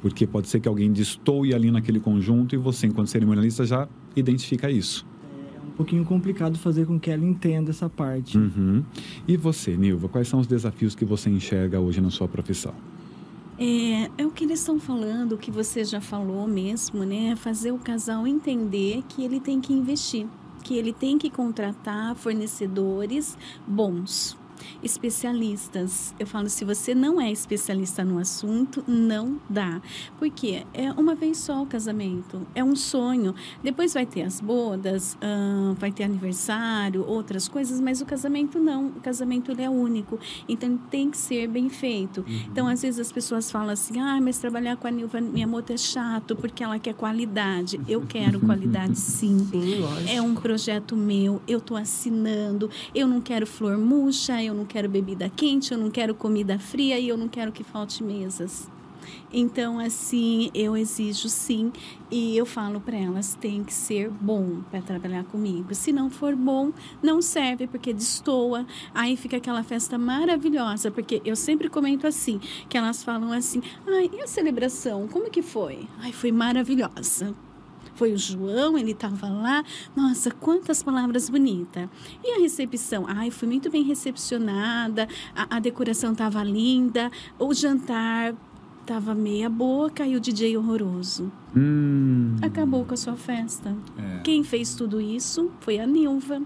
[0.00, 4.70] Porque pode ser que alguém destoie ali naquele conjunto e você enquanto cerimonialista já identifica
[4.70, 5.06] isso.
[5.54, 8.36] É um pouquinho complicado fazer com que ela entenda essa parte.
[8.36, 8.84] Uhum.
[9.26, 12.74] E você, Nilva, quais são os desafios que você enxerga hoje na sua profissão?
[13.58, 17.36] É, é o que eles estão falando, o que você já falou mesmo, né?
[17.36, 20.26] Fazer o casal entender que ele tem que investir,
[20.64, 23.36] que ele tem que contratar fornecedores
[23.66, 24.38] bons
[24.82, 26.14] especialistas.
[26.18, 29.80] Eu falo, se você não é especialista no assunto, não dá.
[30.18, 33.34] Porque é uma vez só o casamento, é um sonho.
[33.62, 38.88] Depois vai ter as bodas, uh, vai ter aniversário, outras coisas, mas o casamento não.
[38.88, 40.18] O casamento ele é único.
[40.48, 42.24] Então tem que ser bem feito.
[42.26, 42.42] Uhum.
[42.50, 45.70] Então, às vezes as pessoas falam assim: ah, mas trabalhar com a Nilva minha moto
[45.70, 47.80] é chato porque ela quer qualidade.
[47.88, 49.38] Eu quero qualidade sim.
[49.50, 54.64] sim é um projeto meu, eu estou assinando, eu não quero flor murcha, eu não
[54.64, 58.68] quero bebida quente, eu não quero comida fria e eu não quero que falte mesas.
[59.32, 61.72] Então, assim, eu exijo sim
[62.10, 65.74] e eu falo para elas: tem que ser bom para trabalhar comigo.
[65.74, 66.72] Se não for bom,
[67.02, 68.66] não serve porque destoa.
[68.94, 74.10] Aí fica aquela festa maravilhosa, porque eu sempre comento assim: que elas falam assim, ai,
[74.12, 75.08] e a celebração?
[75.08, 75.88] Como que foi?
[76.00, 77.34] Ai, foi maravilhosa
[78.00, 79.62] foi o João, ele estava lá.
[79.94, 81.86] Nossa, quantas palavras bonitas.
[82.24, 83.04] E a recepção?
[83.06, 88.34] Ai, fui muito bem recepcionada, a, a decoração estava linda, o jantar
[88.80, 91.30] estava meia boca e o DJ horroroso.
[91.54, 92.36] Hum.
[92.40, 93.76] Acabou com a sua festa.
[93.98, 94.20] É.
[94.20, 96.40] Quem fez tudo isso foi a Nilva.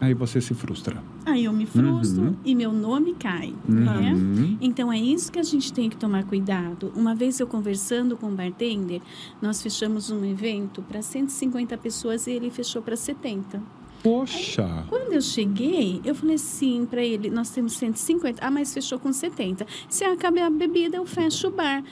[0.00, 1.02] Aí você se frustra.
[1.26, 2.36] Aí eu me frustro uhum.
[2.44, 3.52] e meu nome cai.
[3.68, 3.74] Uhum.
[3.74, 4.56] Né?
[4.60, 6.92] Então é isso que a gente tem que tomar cuidado.
[6.94, 9.00] Uma vez eu conversando com o bartender,
[9.42, 13.60] nós fechamos um evento para 150 pessoas e ele fechou para 70.
[14.02, 14.64] Poxa!
[14.64, 18.44] Aí, quando eu cheguei, eu falei assim para ele: nós temos 150.
[18.44, 19.66] Ah, mas fechou com 70.
[19.88, 21.82] Se acabar a bebida, eu fecho o bar.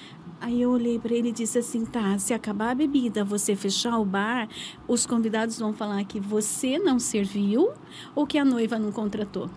[0.40, 3.98] Aí eu olhei para ele e disse assim: tá, se acabar a bebida, você fechar
[3.98, 4.48] o bar,
[4.86, 7.72] os convidados vão falar que você não serviu
[8.14, 9.50] ou que a noiva não contratou.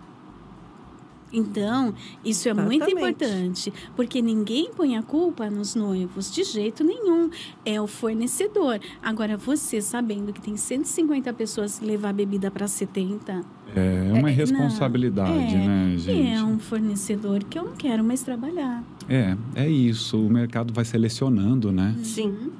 [1.32, 2.78] Então, isso é Exatamente.
[2.78, 7.30] muito importante, porque ninguém põe a culpa nos noivos, de jeito nenhum.
[7.64, 8.80] É o fornecedor.
[9.02, 13.42] Agora, você sabendo que tem 150 pessoas levar bebida para 70.
[13.74, 16.28] É uma é, irresponsabilidade, não, é, né, gente?
[16.28, 18.82] É um fornecedor que eu não quero mais trabalhar.
[19.08, 20.18] É, é isso.
[20.18, 21.94] O mercado vai selecionando, né?
[22.02, 22.50] Sim.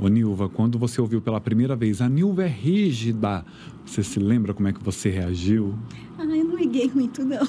[0.00, 3.44] Ô, Nilva, quando você ouviu pela primeira vez, a Nilva é rígida,
[3.84, 5.74] você se lembra como é que você reagiu?
[6.16, 7.46] Ah, eu não liguei muito, não.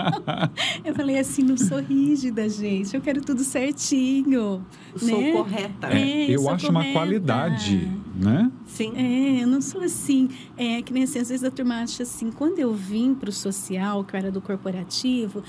[0.84, 2.94] eu falei assim, não sou rígida, gente.
[2.94, 4.62] Eu quero tudo certinho.
[4.94, 5.32] Eu né?
[5.32, 5.86] Sou correta.
[5.88, 6.70] É, eu, eu acho correta.
[6.70, 8.52] uma qualidade, né?
[8.66, 8.92] Sim.
[8.94, 10.28] É, eu não sou assim.
[10.58, 13.32] É que nem assim, às vezes a turma acha assim, quando eu vim para o
[13.32, 15.42] social, que eu era do corporativo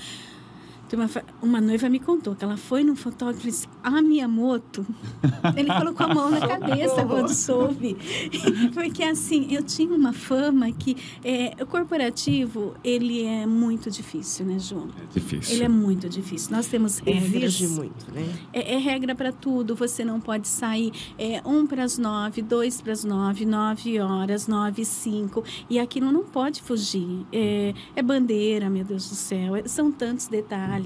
[0.94, 1.10] Tem uma,
[1.42, 4.86] uma noiva me contou que ela foi num fotógrafo e disse, a minha moto.
[5.56, 7.96] Ele colocou a mão na cabeça quando soube.
[8.72, 14.58] Porque assim, eu tinha uma fama que é, o corporativo, ele é muito difícil, né,
[14.58, 14.88] João?
[15.02, 15.54] É difícil.
[15.54, 16.54] Ele é muito difícil.
[16.54, 17.54] Nós temos regras.
[17.54, 18.32] Exige muito, né?
[18.52, 19.74] É, é regra para tudo.
[19.74, 24.46] Você não pode sair é, um para as nove, dois para as nove, nove horas,
[24.46, 25.42] nove e cinco.
[25.68, 27.26] E aquilo não pode fugir.
[27.32, 29.56] É, é bandeira, meu Deus do céu.
[29.56, 30.83] É, são tantos detalhes.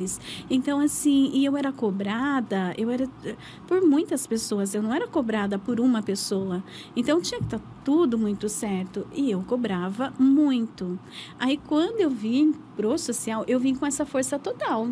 [0.50, 3.08] Então, assim, e eu era cobrada, eu era
[3.66, 4.74] por muitas pessoas.
[4.74, 6.62] Eu não era cobrada por uma pessoa.
[6.94, 9.06] Então, tinha que estar tudo muito certo.
[9.14, 10.98] E eu cobrava muito.
[11.38, 14.88] Aí, quando eu vim pro social, eu vim com essa força total.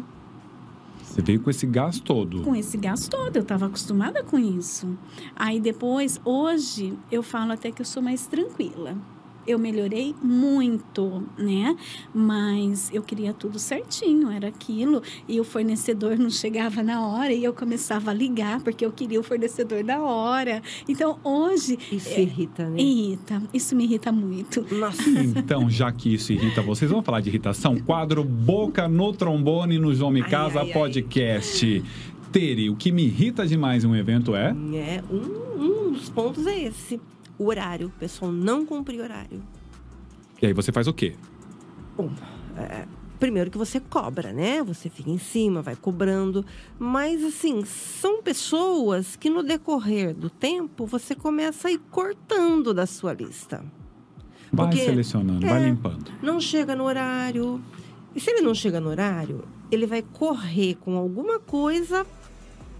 [1.02, 2.42] Você veio com esse gás todo.
[2.42, 4.98] Com esse gás todo, eu estava acostumada com isso.
[5.34, 8.98] Aí depois, hoje, eu falo até que eu sou mais tranquila.
[9.46, 11.76] Eu melhorei muito, né?
[12.14, 15.02] Mas eu queria tudo certinho, era aquilo.
[15.28, 19.20] E o fornecedor não chegava na hora e eu começava a ligar porque eu queria
[19.20, 20.62] o fornecedor da hora.
[20.88, 21.78] Então hoje.
[21.90, 22.80] Isso é, irrita, né?
[22.80, 23.42] Irrita.
[23.52, 24.66] Isso me irrita muito.
[24.74, 25.02] Nossa.
[25.36, 27.78] Então, já que isso irrita vocês, vamos falar de irritação?
[27.80, 30.72] Quadro Boca no Trombone no João Me Ai, Casa ai, ai.
[30.72, 31.82] Podcast.
[32.32, 34.54] Tere, o que me irrita demais em um evento é.
[34.74, 37.00] É, um, um dos pontos é esse.
[37.38, 37.88] O horário.
[37.88, 39.42] O pessoal não cumprir horário.
[40.40, 41.14] E aí você faz o quê?
[41.96, 42.10] Bom,
[42.56, 42.86] é,
[43.18, 44.62] primeiro que você cobra, né?
[44.62, 46.44] Você fica em cima, vai cobrando.
[46.78, 52.86] Mas, assim, são pessoas que no decorrer do tempo você começa a ir cortando da
[52.86, 53.64] sua lista.
[54.52, 55.48] Vai Porque- selecionando, é.
[55.48, 56.10] vai limpando.
[56.22, 57.60] Não chega no horário.
[58.14, 62.06] E se ele não chega no horário, ele vai correr com alguma coisa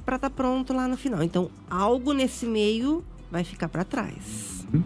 [0.04, 1.22] para estar pronto lá no final.
[1.22, 4.66] Então, algo nesse meio vai ficar para trás.
[4.72, 4.82] Uhum.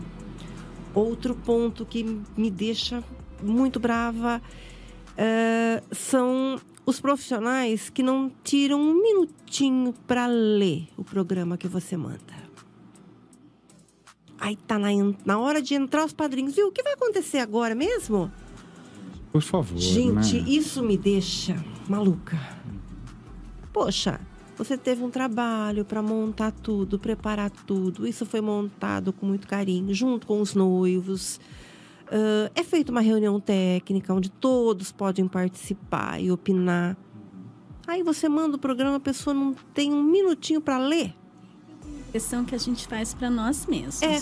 [0.94, 2.04] Outro ponto que
[2.36, 3.02] me deixa
[3.42, 4.42] muito brava
[5.16, 11.96] eh, são os profissionais que não tiram um minutinho para ler o programa que você
[11.96, 12.40] manda.
[14.38, 14.88] Aí tá na,
[15.24, 16.56] na hora de entrar os padrinhos.
[16.56, 16.68] Viu?
[16.68, 18.32] O que vai acontecer agora mesmo?
[19.30, 20.48] Por favor, Gente, né?
[20.48, 22.38] isso me deixa maluca.
[23.72, 24.20] Poxa,
[24.60, 28.06] você teve um trabalho para montar tudo, preparar tudo.
[28.06, 31.40] Isso foi montado com muito carinho, junto com os noivos.
[32.10, 36.96] Ah, é feita uma reunião técnica onde todos podem participar e opinar.
[37.86, 41.14] Aí você manda o programa, a pessoa não tem um minutinho para ler.
[42.12, 44.02] Questão que a gente faz para nós mesmos.
[44.02, 44.20] É.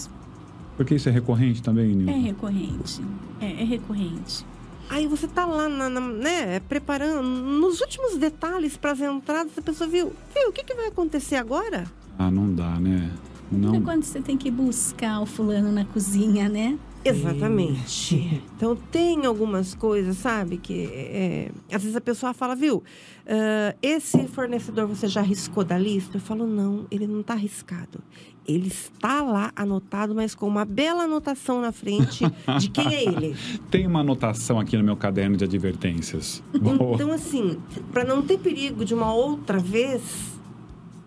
[0.77, 2.09] Porque isso é recorrente também, Nil?
[2.09, 3.03] É recorrente.
[3.41, 4.47] É, é recorrente.
[4.91, 9.63] Aí você tá lá, na, na- né, preparando, nos últimos detalhes para as entradas, a
[9.63, 11.85] pessoa viu, viu, o que, que vai acontecer agora?
[12.19, 13.11] Ah, não dá, né?
[13.53, 13.75] Não.
[13.75, 16.79] É quando você tem que buscar o fulano na cozinha, né?
[17.05, 18.43] Exatamente.
[18.57, 22.83] Então tem algumas coisas, sabe, que é, às vezes a pessoa fala, viu,
[23.27, 26.17] ah, esse fornecedor você já riscou da lista?
[26.17, 28.01] Eu falo, não, ele não está arriscado.
[28.49, 32.25] Ele está lá anotado, mas com uma bela anotação na frente
[32.59, 33.37] de quem é ele.
[33.71, 36.43] Tem uma anotação aqui no meu caderno de advertências.
[36.59, 36.95] Boa.
[36.95, 37.59] Então, assim,
[37.93, 40.33] para não ter perigo de uma outra vez,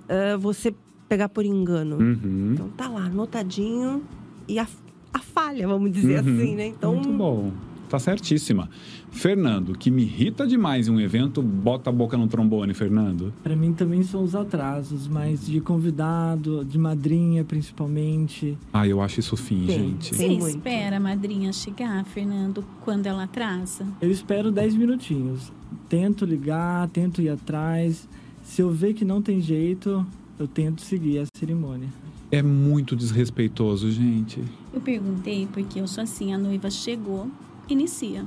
[0.07, 0.73] ah, você
[1.09, 1.97] pegar por engano.
[1.97, 2.51] Uhum.
[2.53, 4.03] Então tá lá, anotadinho
[4.47, 4.67] e a,
[5.13, 6.35] a falha, vamos dizer Uhum.
[6.37, 6.67] assim, né?
[6.67, 7.51] Então, Muito bom.
[7.89, 8.69] Tá certíssima.
[9.11, 13.31] Fernando, que me irrita demais em um evento, bota a boca no trombone, Fernando.
[13.43, 18.57] Pra mim também são os atrasos, mas de convidado, de madrinha principalmente.
[18.73, 20.15] Ah, eu acho isso fim, Tem, gente.
[20.15, 20.47] Você muito.
[20.47, 23.85] espera a madrinha chegar, Fernando, quando ela atrasa?
[24.01, 25.51] Eu espero 10 minutinhos.
[25.87, 28.07] Tento ligar, tento ir atrás.
[28.43, 30.05] Se eu ver que não tem jeito,
[30.39, 31.89] eu tento seguir a cerimônia.
[32.31, 34.41] É muito desrespeitoso, gente.
[34.73, 37.29] Eu perguntei porque eu sou assim, a noiva chegou,
[37.69, 38.25] inicia.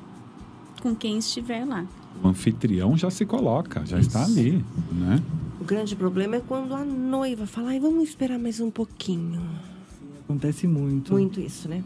[0.85, 1.87] Com quem estiver lá.
[2.22, 4.39] O anfitrião já se coloca, já está Isso.
[4.39, 5.22] ali, né?
[5.64, 9.41] o grande problema é quando a noiva fala, ai, vamos esperar mais um pouquinho.
[10.22, 11.14] Acontece muito.
[11.14, 11.82] Muito isso, né?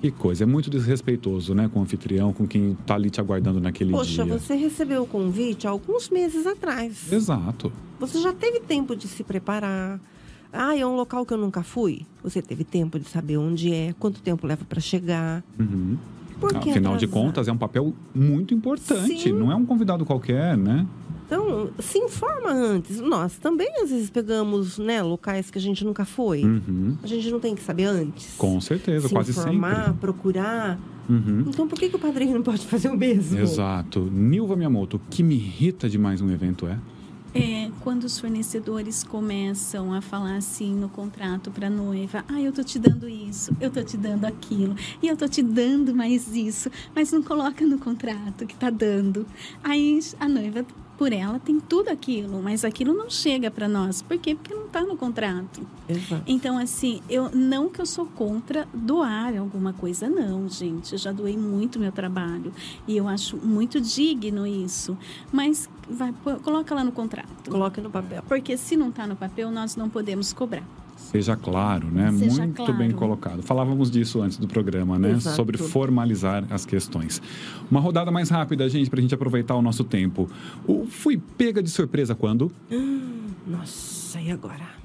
[0.00, 1.68] Que coisa, é muito desrespeitoso, né?
[1.68, 4.38] Com o anfitrião, com quem tá ali te aguardando naquele Poxa, dia.
[4.38, 7.12] você recebeu o convite há alguns meses atrás.
[7.12, 7.72] Exato.
[7.98, 10.00] Você já teve tempo de se preparar.
[10.52, 12.06] Ah, é um local que eu nunca fui.
[12.22, 15.42] Você teve tempo de saber onde é, quanto tempo leva para chegar.
[15.58, 15.98] Uhum.
[16.42, 17.24] Por que Afinal de atrasar?
[17.24, 19.22] contas, é um papel muito importante.
[19.22, 19.32] Sim.
[19.32, 20.86] Não é um convidado qualquer, né?
[21.26, 23.00] Então, se informa antes.
[23.00, 26.44] Nós também, às vezes, pegamos né, locais que a gente nunca foi.
[26.44, 26.96] Uhum.
[27.02, 28.34] A gente não tem que saber antes.
[28.36, 30.00] Com certeza, se quase informar, sempre.
[30.00, 30.78] procurar.
[31.08, 31.44] Uhum.
[31.48, 33.38] Então, por que, que o padrinho não pode fazer o mesmo?
[33.38, 34.00] Exato.
[34.12, 36.78] Nilva Miyamoto, o que me irrita demais um evento é
[37.34, 42.52] É quando os fornecedores começam a falar assim no contrato para a noiva: ah, eu
[42.52, 46.34] tô te dando isso, eu tô te dando aquilo, e eu tô te dando mais
[46.34, 49.26] isso, mas não coloca no contrato que tá dando.
[49.62, 50.64] Aí a noiva
[51.02, 54.02] por ela tem tudo aquilo, mas aquilo não chega para nós.
[54.02, 54.36] Por quê?
[54.36, 55.66] Porque não está no contrato.
[55.88, 56.22] Exato.
[56.26, 60.92] Então, assim, eu não que eu sou contra doar alguma coisa, não, gente.
[60.92, 62.52] Eu já doei muito meu trabalho
[62.86, 64.96] e eu acho muito digno isso.
[65.32, 67.50] Mas vai, pô- coloca lá no contrato.
[67.50, 68.22] Coloca no papel.
[68.28, 70.62] Porque se não está no papel, nós não podemos cobrar.
[70.96, 72.10] Seja claro, né?
[72.12, 72.74] Seja Muito claro.
[72.74, 73.42] bem colocado.
[73.42, 75.10] Falávamos disso antes do programa, né?
[75.12, 75.36] Exato.
[75.36, 77.20] Sobre formalizar as questões.
[77.70, 80.28] Uma rodada mais rápida, gente, para a gente aproveitar o nosso tempo.
[80.66, 82.50] O fui pega de surpresa quando?
[83.46, 84.82] Nossa, e agora?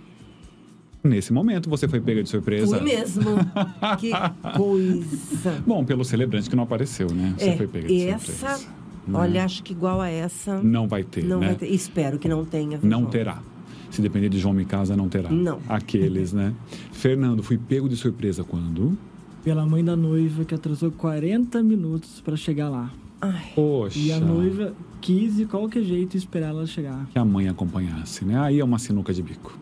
[1.03, 2.77] Nesse momento você foi pega de surpresa.
[2.79, 3.23] Fui mesmo.
[3.99, 4.11] que
[4.57, 5.63] coisa.
[5.65, 7.35] Bom, pelo celebrante que não apareceu, né?
[7.37, 8.67] Você É, foi pega de e essa, surpresa.
[9.07, 9.17] Né?
[9.17, 11.47] olha, acho que igual a essa, Não vai ter, não né?
[11.47, 11.67] vai ter.
[11.67, 12.79] Espero que não tenha.
[12.83, 13.11] Não João?
[13.11, 13.41] terá.
[13.89, 15.29] Se depender de João Micasa, não terá.
[15.29, 15.59] Não.
[15.69, 16.53] Aqueles, né?
[16.91, 18.97] Fernando, fui pego de surpresa quando?
[19.43, 22.91] Pela mãe da noiva que atrasou 40 minutos para chegar lá.
[23.21, 23.97] Ai, Poxa.
[23.97, 27.07] E a noiva quis de qualquer jeito esperar ela chegar.
[27.11, 28.37] Que a mãe acompanhasse, né?
[28.39, 29.57] Aí é uma sinuca de bico.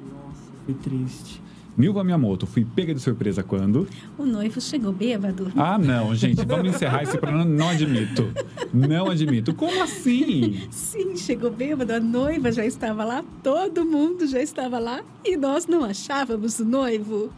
[0.66, 1.40] Foi triste.
[1.78, 3.86] Nilva Miyamoto, fui pega de surpresa quando?
[4.18, 5.52] O noivo chegou bêbado.
[5.58, 7.44] Ah, não, gente, vamos encerrar esse programa.
[7.44, 8.30] Não admito.
[8.74, 9.54] Não admito.
[9.54, 10.62] Como assim?
[10.70, 15.68] Sim, chegou bêbado, a noiva já estava lá, todo mundo já estava lá e nós
[15.68, 17.30] não achávamos o noivo.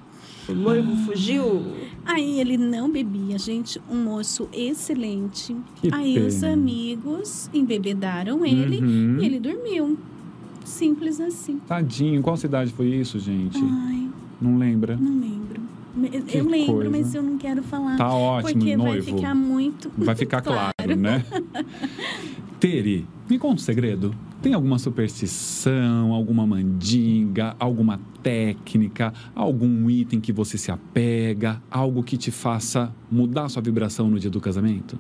[0.48, 1.64] o noivo fugiu.
[2.06, 5.56] Aí ele não bebia, gente, um moço excelente.
[5.82, 6.54] Que Aí os pena.
[6.54, 9.18] amigos embebedaram ele Uhum.
[9.20, 9.98] e ele dormiu.
[10.64, 11.60] Simples assim.
[11.68, 13.58] Tadinho, qual cidade foi isso, gente?
[13.62, 14.07] Ai,
[14.42, 14.96] Não lembra?
[14.96, 15.62] não lembro.
[16.28, 16.90] Que eu lembro, coisa.
[16.92, 17.98] mas eu não quero falar.
[17.98, 19.16] Tá ótimo, porque vai noivo.
[19.16, 19.92] ficar muito.
[19.98, 20.96] Vai ficar claro, Claro.
[20.96, 21.26] né?
[22.60, 24.14] Teri, me conta um segredo.
[24.42, 32.16] Tem alguma superstição, alguma mandinga, alguma técnica, algum item que você se apega, algo que
[32.16, 35.00] te faça mudar sua vibração no dia do casamento?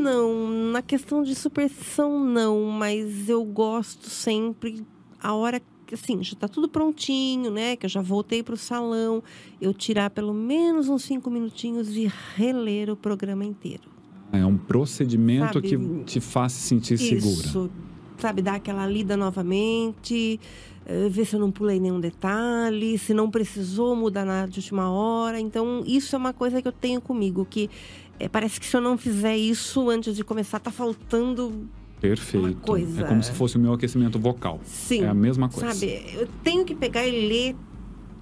[0.00, 2.70] Não, na questão de superstição, não.
[2.70, 4.84] Mas eu gosto sempre,
[5.20, 7.76] a hora que, assim, já tá tudo prontinho, né?
[7.76, 9.22] Que eu já voltei pro salão.
[9.60, 13.98] Eu tirar pelo menos uns cinco minutinhos e reler o programa inteiro.
[14.32, 17.46] É um procedimento Sabe, que te faz se sentir segura.
[17.46, 17.70] Isso,
[18.18, 20.38] sabe, dar aquela lida novamente,
[20.84, 24.90] eh, ver se eu não pulei nenhum detalhe, se não precisou mudar nada de última
[24.90, 25.40] hora.
[25.40, 27.70] Então, isso é uma coisa que eu tenho comigo, que
[28.18, 31.68] eh, parece que se eu não fizer isso antes de começar, tá faltando.
[32.00, 32.56] Perfeito.
[32.60, 34.60] coisa- É como se fosse o meu aquecimento vocal.
[34.64, 35.02] Sim.
[35.02, 35.72] É a mesma coisa.
[35.74, 37.56] Sabe, eu tenho que pegar e ler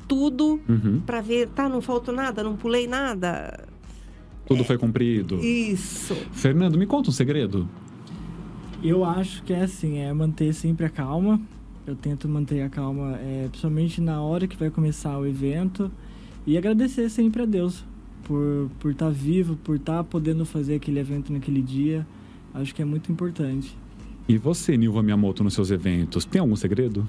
[0.09, 1.01] tudo Uhum.
[1.05, 3.66] para ver, tá, não faltou nada, não pulei nada.
[4.47, 5.37] Tudo foi cumprido.
[5.45, 6.14] Isso.
[6.33, 7.68] Fernando, me conta um segredo.
[8.83, 11.41] Eu acho que é assim, é manter sempre a calma.
[11.87, 15.91] Eu tento manter a calma, é, principalmente na hora que vai começar o evento.
[16.47, 17.85] E agradecer sempre a Deus
[18.24, 22.07] por por estar vivo, por estar podendo fazer aquele evento naquele dia.
[22.57, 23.77] Acho que é muito importante.
[24.27, 27.07] E você, Nilva Miyamoto, nos seus eventos, tem algum segredo?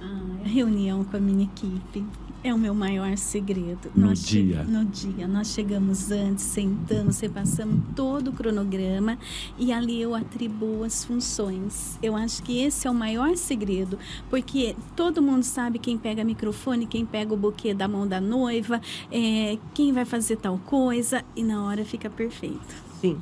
[0.00, 2.04] Ah, a reunião com a minha equipe
[2.42, 3.88] é o meu maior segredo.
[3.94, 4.64] No Nós dia.
[4.64, 5.28] No dia.
[5.28, 9.16] Nós chegamos antes, sentamos, repassamos todo o cronograma
[9.56, 11.96] e ali eu atribuo as funções.
[12.02, 13.96] Eu acho que esse é o maior segredo,
[14.28, 18.80] porque todo mundo sabe quem pega microfone, quem pega o buquê da mão da noiva,
[19.10, 22.74] é, quem vai fazer tal coisa e na hora fica perfeito.
[23.00, 23.18] Sim.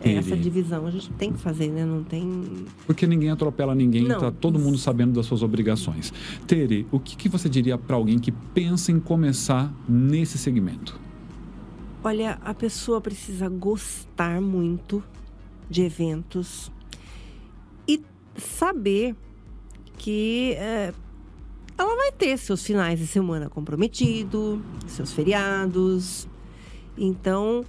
[0.00, 1.84] É, Essa divisão a gente tem que fazer, né?
[1.84, 2.66] Não tem.
[2.86, 4.18] Porque ninguém atropela ninguém, Não.
[4.18, 6.12] tá todo mundo sabendo das suas obrigações.
[6.46, 10.98] Tere, o que, que você diria para alguém que pensa em começar nesse segmento?
[12.02, 15.02] Olha, a pessoa precisa gostar muito
[15.70, 16.70] de eventos
[17.88, 18.02] e
[18.36, 19.16] saber
[19.96, 20.92] que é,
[21.78, 26.28] ela vai ter seus finais de semana comprometido, seus feriados.
[26.96, 27.64] Então,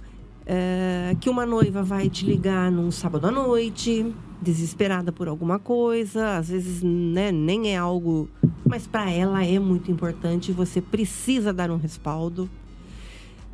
[0.46, 6.36] é, que uma noiva vai te ligar num sábado à noite, desesperada por alguma coisa,
[6.36, 8.28] às vezes né, nem é algo,
[8.64, 10.52] mas para ela é muito importante.
[10.52, 12.48] Você precisa dar um respaldo.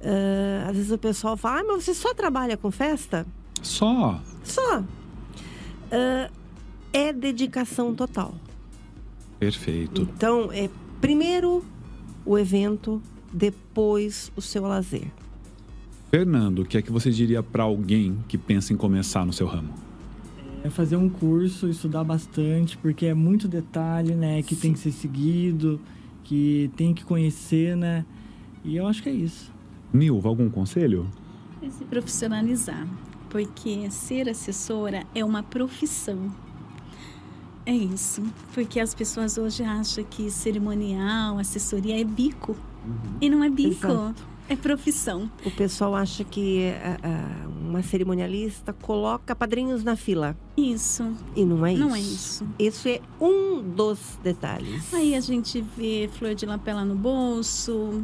[0.05, 3.26] Ah, às vezes o pessoal fala, ah, mas você só trabalha com festa?
[3.62, 4.20] Só.
[4.45, 4.84] Só.
[5.90, 6.30] Ah,
[6.93, 8.34] é dedicação total.
[9.38, 10.03] Perfeito.
[10.03, 10.68] Então, é
[11.01, 11.64] primeiro
[12.24, 15.11] o evento, depois o seu lazer.
[16.12, 19.46] Fernando, o que é que você diria para alguém que pensa em começar no seu
[19.46, 19.72] ramo?
[20.62, 24.42] É fazer um curso, estudar bastante, porque é muito detalhe, né?
[24.42, 25.80] Que tem que ser seguido,
[26.22, 28.04] que tem que conhecer, né?
[28.62, 29.50] E eu acho que é isso.
[29.90, 31.08] Nilva, algum conselho?
[31.62, 32.86] É se profissionalizar,
[33.30, 36.30] porque ser assessora é uma profissão.
[37.64, 42.54] É isso, porque as pessoas hoje acham que cerimonial, assessoria é bico.
[43.18, 43.86] E não é bico.
[43.86, 44.31] Exato.
[44.49, 45.30] É profissão.
[45.47, 50.36] O pessoal acha que ah, ah, uma cerimonialista coloca padrinhos na fila.
[50.57, 51.11] Isso.
[51.34, 52.45] E não é Não é isso.
[52.45, 52.47] isso.
[52.59, 54.93] Isso é um dos detalhes.
[54.93, 58.03] Aí a gente vê flor de lapela no bolso,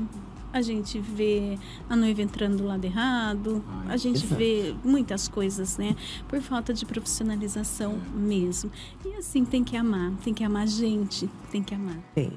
[0.53, 1.59] a gente vê
[1.91, 4.35] a noiva entrando do lado errado, a gente exato.
[4.37, 5.95] vê muitas coisas, né?
[6.27, 8.71] Por falta de profissionalização mesmo.
[9.05, 11.99] E assim, tem que amar, tem que amar a gente, tem que amar.
[12.15, 12.33] Tem.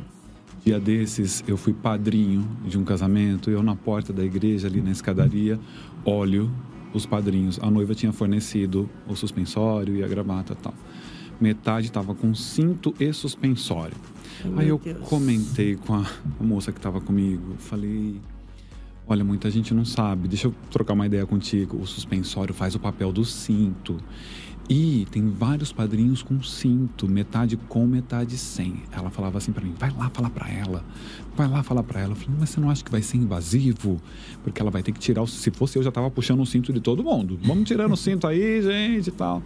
[0.63, 3.49] Dia desses, eu fui padrinho de um casamento.
[3.49, 5.59] Eu, na porta da igreja, ali na escadaria,
[6.05, 6.51] olho
[6.93, 7.59] os padrinhos.
[7.61, 10.73] A noiva tinha fornecido o suspensório e a gravata tal.
[11.39, 13.95] Metade estava com cinto e suspensório.
[14.43, 15.07] Ai, Aí meu eu Deus.
[15.07, 16.05] comentei com a,
[16.39, 17.55] a moça que estava comigo.
[17.57, 18.21] Falei:
[19.07, 20.27] Olha, muita gente não sabe.
[20.27, 21.77] Deixa eu trocar uma ideia contigo.
[21.81, 23.97] O suspensório faz o papel do cinto.
[24.73, 28.83] E tem vários padrinhos com cinto, metade com, metade sem.
[28.89, 30.81] Ela falava assim pra mim: vai lá falar pra ela,
[31.35, 32.11] vai lá falar pra ela.
[32.11, 33.97] Eu falei: mas você não acha que vai ser invasivo?
[34.43, 35.27] Porque ela vai ter que tirar o.
[35.27, 37.39] Se fosse eu, já tava puxando o cinto de todo mundo.
[37.43, 39.41] Vamos tirando o cinto aí, gente e tal.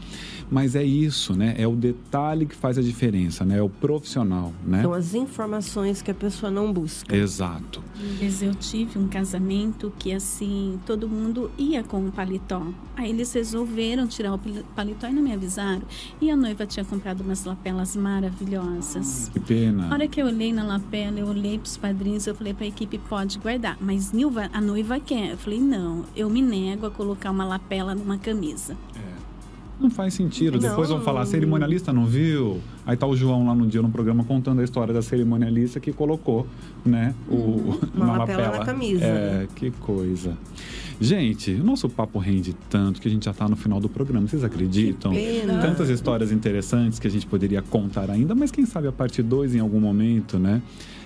[0.49, 1.55] Mas é isso, né?
[1.57, 3.57] É o detalhe que faz a diferença, né?
[3.57, 4.81] É o profissional, né?
[4.81, 7.15] São as informações que a pessoa não busca.
[7.15, 7.83] Exato.
[8.21, 12.61] Mas eu tive um casamento que assim, todo mundo ia com um paletó.
[12.95, 15.81] Aí eles resolveram tirar o pal- paletó e não me avisaram.
[16.21, 19.29] E a noiva tinha comprado umas lapelas maravilhosas.
[19.33, 19.88] Que pena.
[19.88, 23.38] Na hora que eu olhei na lapela, eu olhei padrinhos, eu falei pra equipe, pode
[23.39, 23.78] guardar.
[23.80, 25.32] Mas Nilva, a noiva quer.
[25.32, 28.76] Eu falei, não, eu me nego a colocar uma lapela numa camisa.
[29.80, 30.57] Não faz sentido.
[30.57, 30.97] Depois Não.
[30.97, 32.61] vão falar, cerimonialista não viu?
[32.86, 35.91] Aí tá o João lá no dia no programa contando a história da cerimonialista que
[35.91, 36.47] colocou,
[36.86, 39.03] né, o, Uma lapela na camisa.
[39.03, 40.38] É, que coisa.
[40.99, 44.26] Gente, o nosso papo rende tanto que a gente já tá no final do programa.
[44.28, 45.11] Vocês acreditam?
[45.11, 45.59] pena.
[45.59, 49.55] Tantas histórias interessantes que a gente poderia contar ainda, mas quem sabe a parte 2
[49.55, 50.61] em algum momento, né?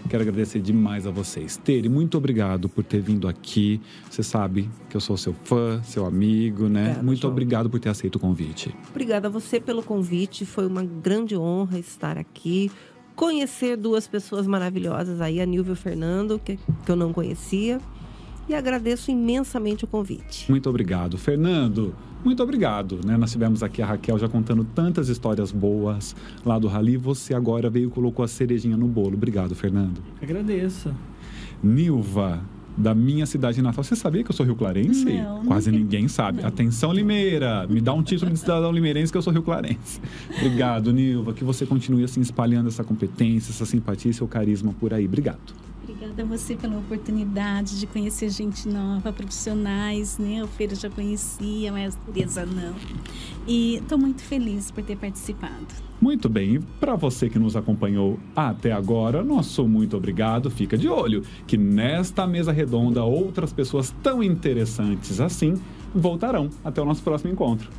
[0.07, 1.57] Quero agradecer demais a vocês.
[1.57, 3.79] Tere, muito obrigado por ter vindo aqui.
[4.09, 6.81] Você sabe que eu sou seu fã, seu amigo, né?
[6.81, 7.31] Obrigada, muito João.
[7.33, 8.73] obrigado por ter aceito o convite.
[8.89, 10.45] Obrigada a você pelo convite.
[10.45, 12.71] Foi uma grande honra estar aqui.
[13.15, 17.79] Conhecer duas pessoas maravilhosas aí, a Nilva e o Fernando, que, que eu não conhecia.
[18.47, 20.49] E agradeço imensamente o convite.
[20.49, 21.17] Muito obrigado.
[21.17, 21.93] Fernando,
[22.23, 22.99] muito obrigado.
[23.05, 23.15] Né?
[23.17, 26.15] Nós tivemos aqui a Raquel já contando tantas histórias boas
[26.45, 26.97] lá do Rally.
[26.97, 29.13] Você agora veio e colocou a cerejinha no bolo.
[29.15, 30.01] Obrigado, Fernando.
[30.21, 30.91] Agradeço.
[31.63, 32.41] Nilva,
[32.77, 33.83] da minha cidade natal.
[33.83, 35.03] Você sabia que eu sou rio clarense?
[35.05, 36.41] Não, Quase nunca- ninguém sabe.
[36.41, 36.47] não.
[36.47, 37.67] Atenção, Limeira.
[37.67, 39.99] Me dá um título de cidadão limeirense que eu sou rio clarense.
[40.37, 41.33] Obrigado, Nilva.
[41.33, 45.05] Que você continue assim espalhando essa competência, essa simpatia e seu carisma por aí.
[45.05, 45.39] Obrigado.
[45.99, 50.41] Obrigada a você pela oportunidade de conhecer gente nova, profissionais, né?
[50.41, 52.73] O Feira já conhecia, mas a Tereza não.
[53.45, 55.67] E estou muito feliz por ter participado.
[55.99, 60.49] Muito bem, para você que nos acompanhou até agora, nosso muito obrigado.
[60.49, 65.55] Fica de olho que nesta mesa redonda outras pessoas tão interessantes assim
[65.93, 66.49] voltarão.
[66.63, 67.69] Até o nosso próximo encontro.